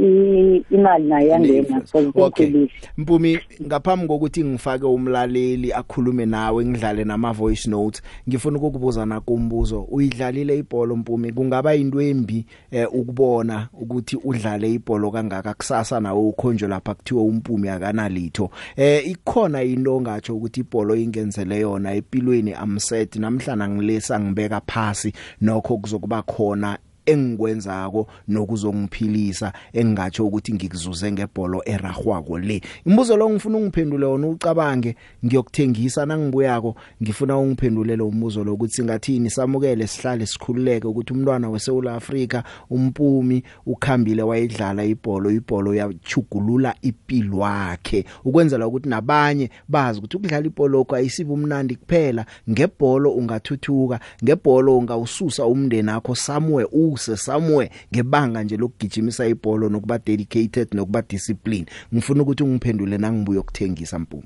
[0.70, 1.82] imali nayo yangena
[2.14, 2.68] okay.
[2.96, 9.82] mpumi ngaphambi kokuthi ngifake umlaleli akhulume nawe ngidlale nama voice notes ngifuna ukukubuza na kumbuzo
[9.82, 11.32] uyidlalile ibhola mpumi?
[11.32, 15.54] Kungaba into embi eh, ukubona ukuthi udlale ibhola kangaka?
[15.54, 18.50] Kusasa nawe ukhonjo lapha kuthiwa umpumi akanalitho.
[18.76, 25.78] Eh ikhona into ongatsho ukuthi ibhola ingenzele yona empilweni amset namhlanje ngilesa ngibeka phasi nokho
[25.78, 32.60] kuzokuba khona engikwenzako nokuzongiphilisa engatsho ukuthi ngikuzuze ngebholo eragwako le.
[32.86, 39.30] Imbuzo lo ngifuna ungiphendule wona ucabange ngiyokuthengisa nangibuyako ngifuna ungiphendulele umbuzo lo ukuthi singathini?
[39.30, 48.04] Samukele sihlale sikhululeke ukuthi umntwana weSouth Africa umpumi ukhambile wayidlala ibholo ibholo yachugulula impilo yakhe
[48.24, 52.26] ukwenzela ukuthi nabanye bazi ukuthi ukudlala ibholo ayisibo umnandi kuphela.
[52.50, 60.68] Ngebholo ungathuthuka ngebholo ungawususa umndeni wakho somewhere use somewhere ngebanga nje lokugijimisa ibholo nokuba dedicated
[60.74, 64.24] nokuba discipline ngifuna ukuthi ungiphendule nangibuye ukuthengisa mpumi.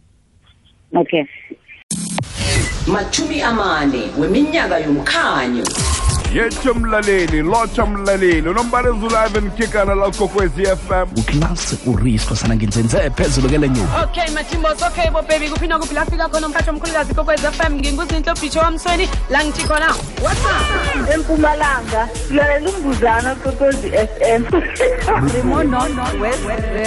[0.94, 1.24] Okay.
[2.86, 5.64] Machumi amane weminyaka yomkhanyo.
[6.34, 13.58] Yetsho mlaleli lotsha mlaleli unombalezi ulive khikhana lakokwezi fm uklase uristo sana nginzenze phezulu ke
[13.58, 15.66] lenyu okay matimbos okay bo baby kuphi?
[15.94, 22.08] La fika khona umkhathi omkhulukazi kokwez fm nginguzinto bhisho wamsweni la ngithi khona whatsapp empumalanga
[22.30, 24.44] lalela umbuzana kokwezi f m.
[25.34, 26.06] Limonono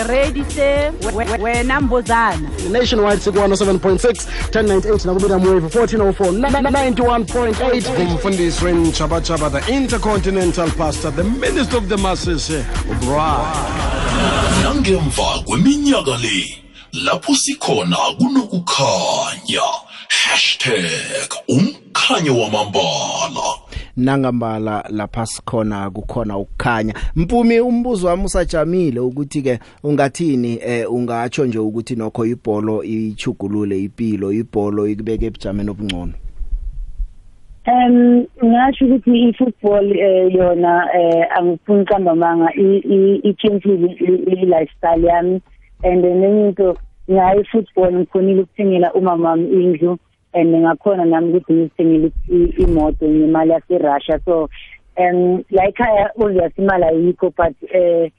[0.08, 0.92] ready se
[1.40, 2.50] wena mbuzana.
[2.72, 11.24] Nationwide siku 107.6 1098 nakumiram wave 1404 91.8 kumfundisi wenchabacha Chaba, the intercontinental pastor, the
[11.24, 12.50] minister of the masses,
[13.02, 13.52] Bra.
[14.64, 16.58] nangemva kweminyaka le
[16.94, 19.62] lapho sikhona kunokukhanya
[20.08, 23.58] hashtag umkhanyo wamambala.
[23.98, 26.94] Nangambala lapha sikhona kukhona ukukhanya.
[27.16, 34.34] Mpumi umbuzo wami usajamile ukuthi ke ungathini eh ungatsho nje ukuthi nokho ibholo ichugulule impilo
[34.34, 36.14] ibholo ikubeke ebujameni obungcono?
[37.66, 42.52] Um ngasho ukuthi i-football eh yona eh angifuni uqamba amanga.
[42.54, 43.88] I-changile
[44.44, 45.42] i-lifestyle yami.
[45.84, 46.76] And nenye into
[47.10, 49.98] ngayo i-football ngikhonile ukuthengela umama wami indlu.
[50.34, 52.12] And ngakhona nami ukuthi ngizithengele
[52.58, 54.20] imoto ngemali yase-Russia.
[54.26, 54.50] So
[54.98, 58.12] um ekhaya obviously imali ayikho but eh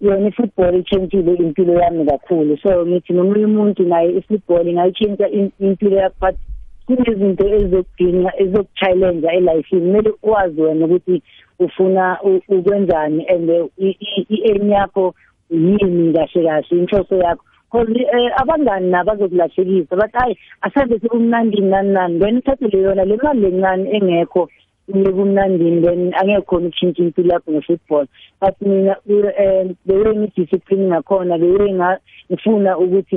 [0.00, 2.58] yona i-football ichangile impilo yami kakhulu.
[2.62, 5.28] So ngithi nomunye umuntu naye i-football ingayitshintsha
[5.58, 6.38] impilo yakhe
[6.86, 11.22] kunezinto ezokudinga ezokuchallenge elifini kumele wazi wena ukuthi
[11.58, 12.18] ufuna
[12.48, 15.14] ukwenzani and i-aim yakho
[15.50, 17.44] yini kahle kahle inhloso yakho.
[17.74, 18.06] Because
[18.36, 22.20] abangani nabazokulahlekisa bathi hayi asambe sekumnandini nani nani.
[22.20, 24.48] Wena uthathele yona le mali lencane engekho
[24.92, 28.06] kumnandini then angeke khona ukushintsha impilo yakho nge-football.
[28.40, 31.98] But mina the way ngidiscipline ngakhona
[32.30, 33.16] ngifuna ukuthi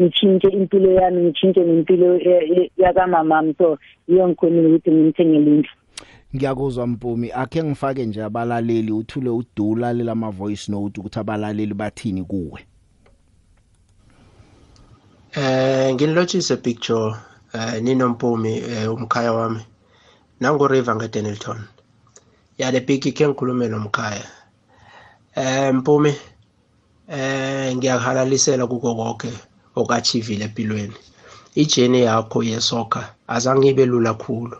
[0.00, 2.20] ngitshintshe impilo yami ngitshintshe nempilo
[2.76, 3.78] yakamamami so
[4.08, 5.70] yiyo ngikhonile ukuthi ngimthengele indlu
[6.34, 7.30] ngiyakuzwa mpumi.
[7.32, 12.60] Akhe ngifake nje abalaleli uthule udula lama voice note ukuthi abalaleli bathini kuwe.
[15.36, 17.14] Eh nginilotshise picture
[17.54, 19.60] eh ninompumi umkhaya wami.
[20.40, 21.60] Nangu River ngeDenilton
[22.58, 24.26] yale big ke ngikhulume nomkhaya.
[25.36, 26.14] Eh mpumi
[27.08, 29.30] eh ngiyahalalisela kuko konke
[29.76, 30.94] okachievile empilweni.
[31.54, 34.56] Ijeni yakho yesoka azange ibe lula kakhulu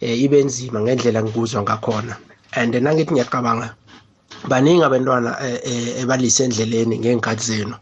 [0.00, 2.16] eh ibe nzima ngendlela ngikuzwa ngakhona.
[2.56, 3.74] And nangithi ngiyacabanga
[4.48, 5.38] baningi abantwana
[6.00, 7.74] ebalise endleleni ngeenkathi zenu.
[7.74, 7.80] eh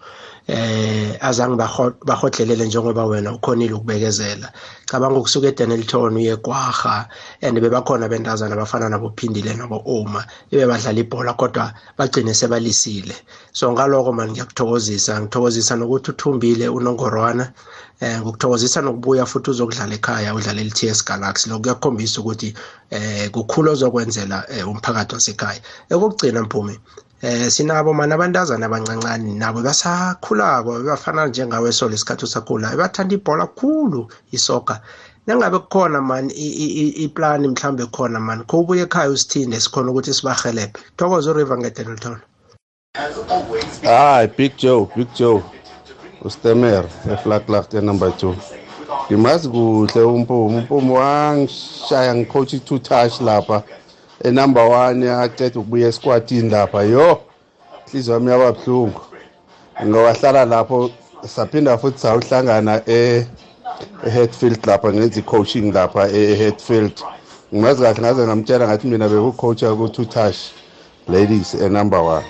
[0.48, 1.56] azange
[2.04, 4.52] bahodlelele njengoba wena ukhonile ukubekezela.
[4.86, 7.08] Cabanga ukusuka eDenelton uye kwaha
[7.42, 13.14] and bebakhona bentazana abafana nabo phindile nabo Oma ebe badlala ibhola kodwa bagcine sebalisile.
[13.52, 15.20] So ngaloko manje ngiyakuthokozisa.
[15.20, 17.52] Ngithokozisa nokuthi uthumbile unongorwana.
[18.00, 21.48] Eh ngokuthokozisa nokubuya futhi uzokudlala ekhaya udlala iTS Galaxy.
[21.48, 22.54] Lokho kuyakhombisa ukuthi
[22.90, 25.60] eh kukhulu ozokwenzela umphakathi wasekhaya.
[25.88, 26.78] Ekugcina mpumi
[27.22, 34.10] eh sinabo mana abantazana abancancane nabo basakhulako bafana njengawe so lesikhathi usakhula bathanda ibhola kakhulu
[34.32, 34.80] isoka
[35.26, 41.58] nangabe kukhona man iplan mhlambe khona man kubuye ekhaya usithinde sikhona ukuthi sibahelebhe thokoza uriver
[41.58, 42.16] ngedenelton
[43.84, 45.42] hayi big joe big joe.
[46.24, 48.34] Ustemer eflaklaft number 2
[49.06, 53.62] ngimazi kuhle umpumu umpumu wangishaya ngicoach two touch lapha.
[54.24, 57.20] Enumber 1 aceda ukubuya esquadini lapha yo
[57.86, 59.00] inhliziyo yami yababuhlungu
[59.86, 60.90] ngowahlala lapho
[61.26, 63.26] saphinda futhi sawuhlangana e
[64.06, 66.96] eHeadfield lapha ngenza i-coaching lapha eHeadfield
[67.54, 70.38] ngimazi kahle ngaze ngamtshela ngathi mina bekucoacha ku-two touch
[71.08, 72.22] ladies enumber 1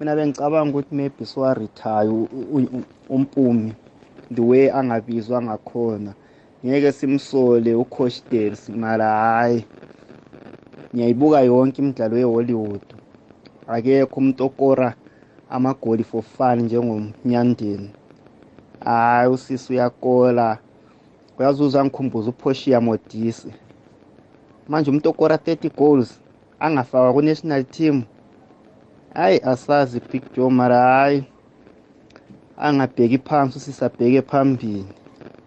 [0.00, 2.10] mina bengicabanga ukuthi maybe siwaretire
[3.08, 3.72] umpumi
[4.34, 6.14] the way angabizwa ngakhona.
[6.66, 9.64] Ngeke simsole ucoach Dales mara hayi
[10.94, 12.86] ngiyayibuka yonke imidlalo yeHollywood.
[13.68, 14.94] Akekho umuntu okora
[15.50, 17.90] amagoli for fun njengomnyandeni.
[18.84, 20.58] Hayi usisi uyakola.
[21.38, 23.48] Uyazuza ngikhumbuza uPortia Modise
[24.68, 26.20] manje umuntu okora 30 goals
[26.60, 28.02] angafakwa ku-national team.
[29.14, 31.24] Hayi asazi big joe mara hayi
[32.56, 34.84] angabheki phansi usisabheke phambili.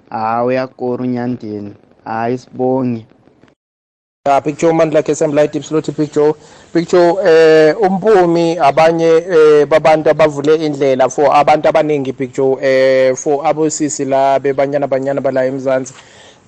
[0.09, 1.73] Hayi uyakora unyandeni.
[2.05, 3.05] Hayi sibonge.
[4.27, 6.33] Ya Big Joe Mandla ke Assembly Deep Slot Big Joe.
[6.73, 13.15] Big Joe eh umpumi abanye eh babantu abavule indlela for abantu abaningi Big Joe eh
[13.15, 15.93] for abosisi la bebanyana banyana bala eMzansi.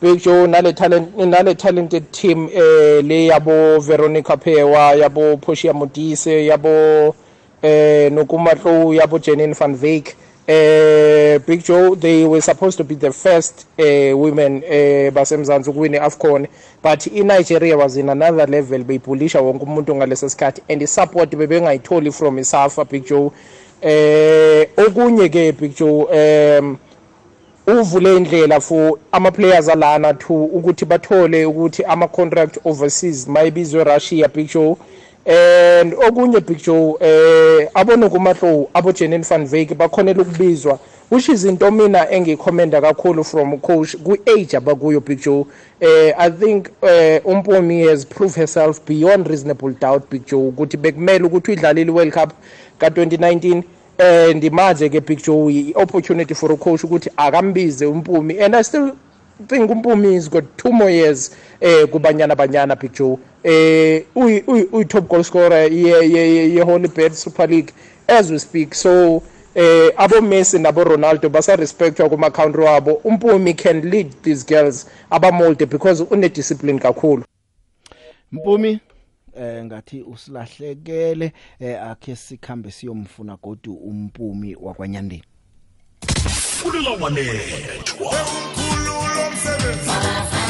[0.02, 6.46] Big Joe nale talent nale talented team eh le yabo Veronica Phewa yabo Poshia Modise
[6.46, 7.16] yabo
[7.64, 10.16] eh nokumatlo yabo Janine van Wyk.
[10.48, 15.98] Uh, Big Joe, they were supposed to be the first uh, women uh, basemzansi ukuwina
[15.98, 16.48] i-afcon
[16.84, 22.40] but i-nigeria was in another level beyibulisha wonke umuntu ngaleso sikhathi and i-support bebengayitholi from
[22.40, 23.32] isafa Big Joe.
[23.82, 26.08] Eh okunye-ke Big Joe
[26.60, 26.78] um
[27.68, 34.78] uvule indlela for ama-players alana to ukuthi bathole ukuthi ama-contract overseas mayibizwe russia Big Joe.
[35.26, 40.80] And okunye Big Joe eh abonokumatlo abo Janine van Wyk bakhonela ukubizwa
[41.12, 45.46] which is into mina engikhomenda kakhulu from coach ku age abakuyo Big Joe.
[45.82, 51.26] Eh i think eh umpumi has proved herself beyond reasonable doubt Big Joe ukuthi bekumele
[51.26, 52.34] ukuthi udlalile World Cup
[52.80, 53.64] ka2019
[54.00, 58.40] and manje ke Big Joe i opportunity for a coach ukuthi akambize umpumi.
[58.40, 58.96] And i still
[59.48, 63.20] think umpumi is got two more years eh kubanyana banyana Big Joe.
[63.44, 67.74] Eh uyi uyi top goal scorer ye ye ye Holy Bird Super League
[68.08, 68.76] as we speak.
[68.76, 69.24] So
[69.56, 73.02] eh abo Messi nabo Ronaldo basa respectwa kuma country wabo.
[73.04, 77.24] Umpumi can lead these girls abamolde because une discipline kakhulu.
[78.32, 78.80] Mpumi
[79.38, 85.24] eh ngathi usilahlekele eh akhe sikhambe siyomfuna godu umpumi wakwanyandeni.
[86.62, 86.92] Fulela
[89.72, 90.41] wanethwa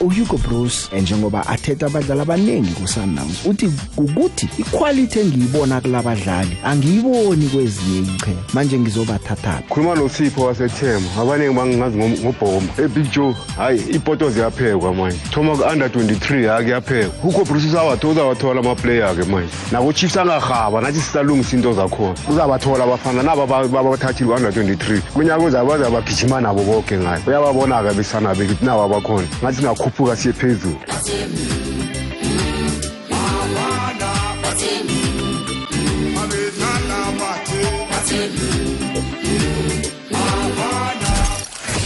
[0.00, 8.34] uHugo Bruce njengoba athetha abadlali abanengi kuSundowns uthi ukuthi iquality engiyibona kulabadlali angiyiboni kwezinye iqhe
[8.54, 15.18] manje ngizobathatha khuluma noSipho wasethema abaningi bangingazi ngobhoma eBig Joe hayi ipoto ziyaphekwa manje.
[15.30, 17.14] Thoma ku-under 23 ha kuyaphekwa.
[17.22, 19.52] Hugo Bruce uzawathola uzawathola ama-player ke manje.
[19.72, 22.14] Nako Chiefs angahaba nathi sisalungisa into zakhona.
[22.28, 27.22] Uzabathola abafana nabo babathathile ku-under 23 kunyaka uzabe bazabagijima nabo bonke ngayo.
[27.26, 29.26] Uyababona-ke besana bekithi nabo abakhona.
[29.42, 30.80] Ngathi singakhuphuka siye phezulu.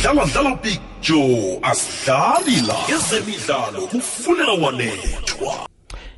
[0.03, 2.77] Dlala dlala Big Joe asidlali la.
[2.89, 5.54] Ezemidlalo kufunela wanethwa.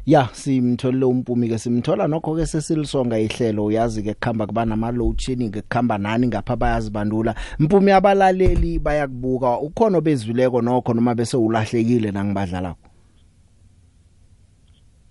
[0.07, 5.19] Ya simtholile umpumi ke simthola nokho ke sesilisonga ihlelo uyazi ke kukhamba kuba nama load
[5.19, 12.87] shedding kukhamba nani ngapha bayazibandula mpumi abalaleli bayakubuka ukhona bezwileko nokho noma bese ulahlekile nangibadlalako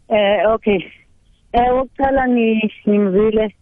[0.08, 0.86] Eh okay.
[1.54, 3.56] Eh ukuqala ni ngimzile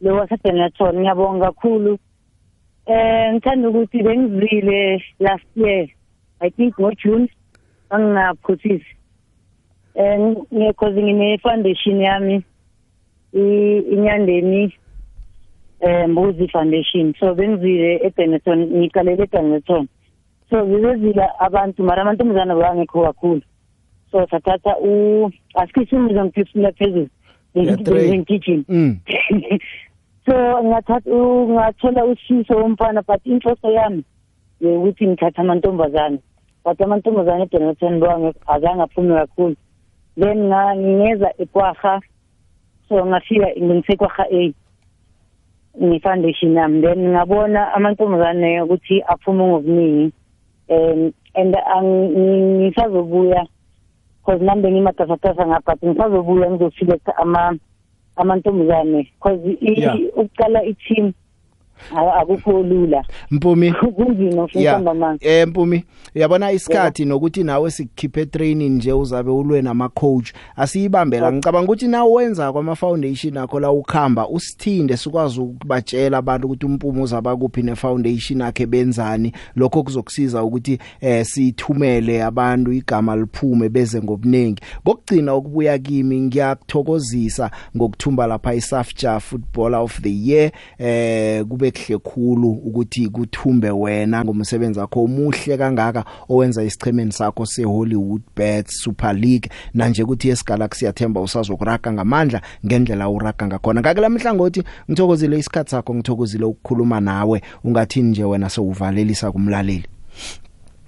[0.00, 1.98] lo waseDenaton ngiyabonga kakhulu.
[2.86, 5.88] Eh ngithanda ukuthi bengizile last year
[6.40, 7.28] I think ngo June
[7.90, 8.96] angingaphuthisi.
[10.00, 10.18] Eh
[10.54, 12.36] ngekhozi ngine foundation yami
[13.92, 14.72] inyandeni
[15.80, 17.14] eh Mbuzi Foundation.
[17.20, 19.88] So bengizile eDenaton ngiqalele eDenaton.
[20.50, 23.42] So ngizezila abantu mara amantombazana bangekho kakhulu.
[24.10, 27.08] so sathatha u asikhisimi ngizongifisula phezulu.
[27.54, 28.64] Ngigijima
[30.26, 30.34] so
[30.64, 31.10] ngathatha
[31.54, 34.04] ngathola usiso womfana but inhloso yami
[34.60, 36.18] ukuthi ngithatha amantombazane.
[36.64, 39.56] But amantombazane eDonington bonke azange aphume kakhulu.
[40.16, 42.00] Then ngingeza ekwaha
[42.88, 44.52] so ngafika ngisekwaha A
[45.78, 46.82] ngi-foundation yami.
[46.82, 50.12] Then ngabona amantombazane ukuthi aphume ngobuningi
[50.68, 51.54] um and
[52.58, 53.46] ngisazobuya
[54.18, 57.58] because nami bengimatasatasa ngaphathi ngisazobuya ngizoselecta ama
[58.16, 59.40] amantombazane because
[60.16, 61.14] ukuqala i-team
[62.20, 63.04] akukho lula.
[63.30, 63.72] Mpumi?
[63.72, 65.16] Kunzima yeah.
[65.20, 71.64] eh Mpumi uyabona isikhathi nokuthi nawe sikukhiphe training nje uzabe ulwe nama coach asiyibambela ngicabanga
[71.64, 77.36] ukuthi nawe wenza kwama foundation akho la ukhamba usithinde sikwazi ukubatshela abantu ukuthi umpumi uzaba
[77.36, 79.32] kuphi ne foundation yakhe benzani.
[79.56, 84.62] Lokho kuzokusiza ukuthi eh sithumele abantu igama liphume beze ngobunengi.
[84.84, 90.50] Kokugcina ukubuya kimi ngiyakuthokozisa ngokuthumba lapha iSafja Footballer of the Year.
[90.78, 97.46] Eh kube kube kuhle khulu ukuthi kuthumbe wena ngomsebenzi wakho omuhle kangaka owenza isichemeni sakho
[97.46, 99.50] seHollywood Bet Super League.
[99.74, 103.80] Manje kuthi esigalaxy yathemba usazokuraga ngamandla ngendlela uraga ngakhona.
[103.80, 107.42] Ngake lamhlangothi ngithokozile isikhatsi sakho ngithokozile ukukhuluma nawe.
[107.64, 109.86] Ungathi nje wena sewuvalelisa kumlaleli?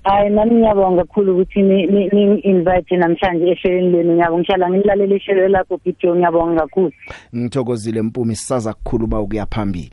[0.04, 4.12] Hayi nami ngiyabonga kakhulu ukuthi ni invite namhlanje ehlelweni lenu.
[4.12, 6.92] Ngiyabonga ngishala ngilalele ihlelo lakho Bidjo ngiyabonga kakhulu.
[7.36, 9.90] Ngithokozile mpumi sisaza kukhuluma ukuya phambili.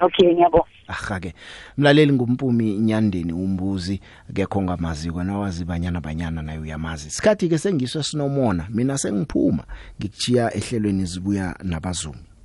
[0.00, 1.34] Okay ngiyabonga aha ke
[1.78, 7.10] mlaleli ngumpumi nyandeni umbuzi akekho ngamaziko nawazi banyana banyana nayo uyamazi.
[7.10, 9.64] Sikhathi ke sengiswe sinomona mina sengiphuma
[9.98, 12.35] ngikuchiya ehlelweni zibuya nabazumi.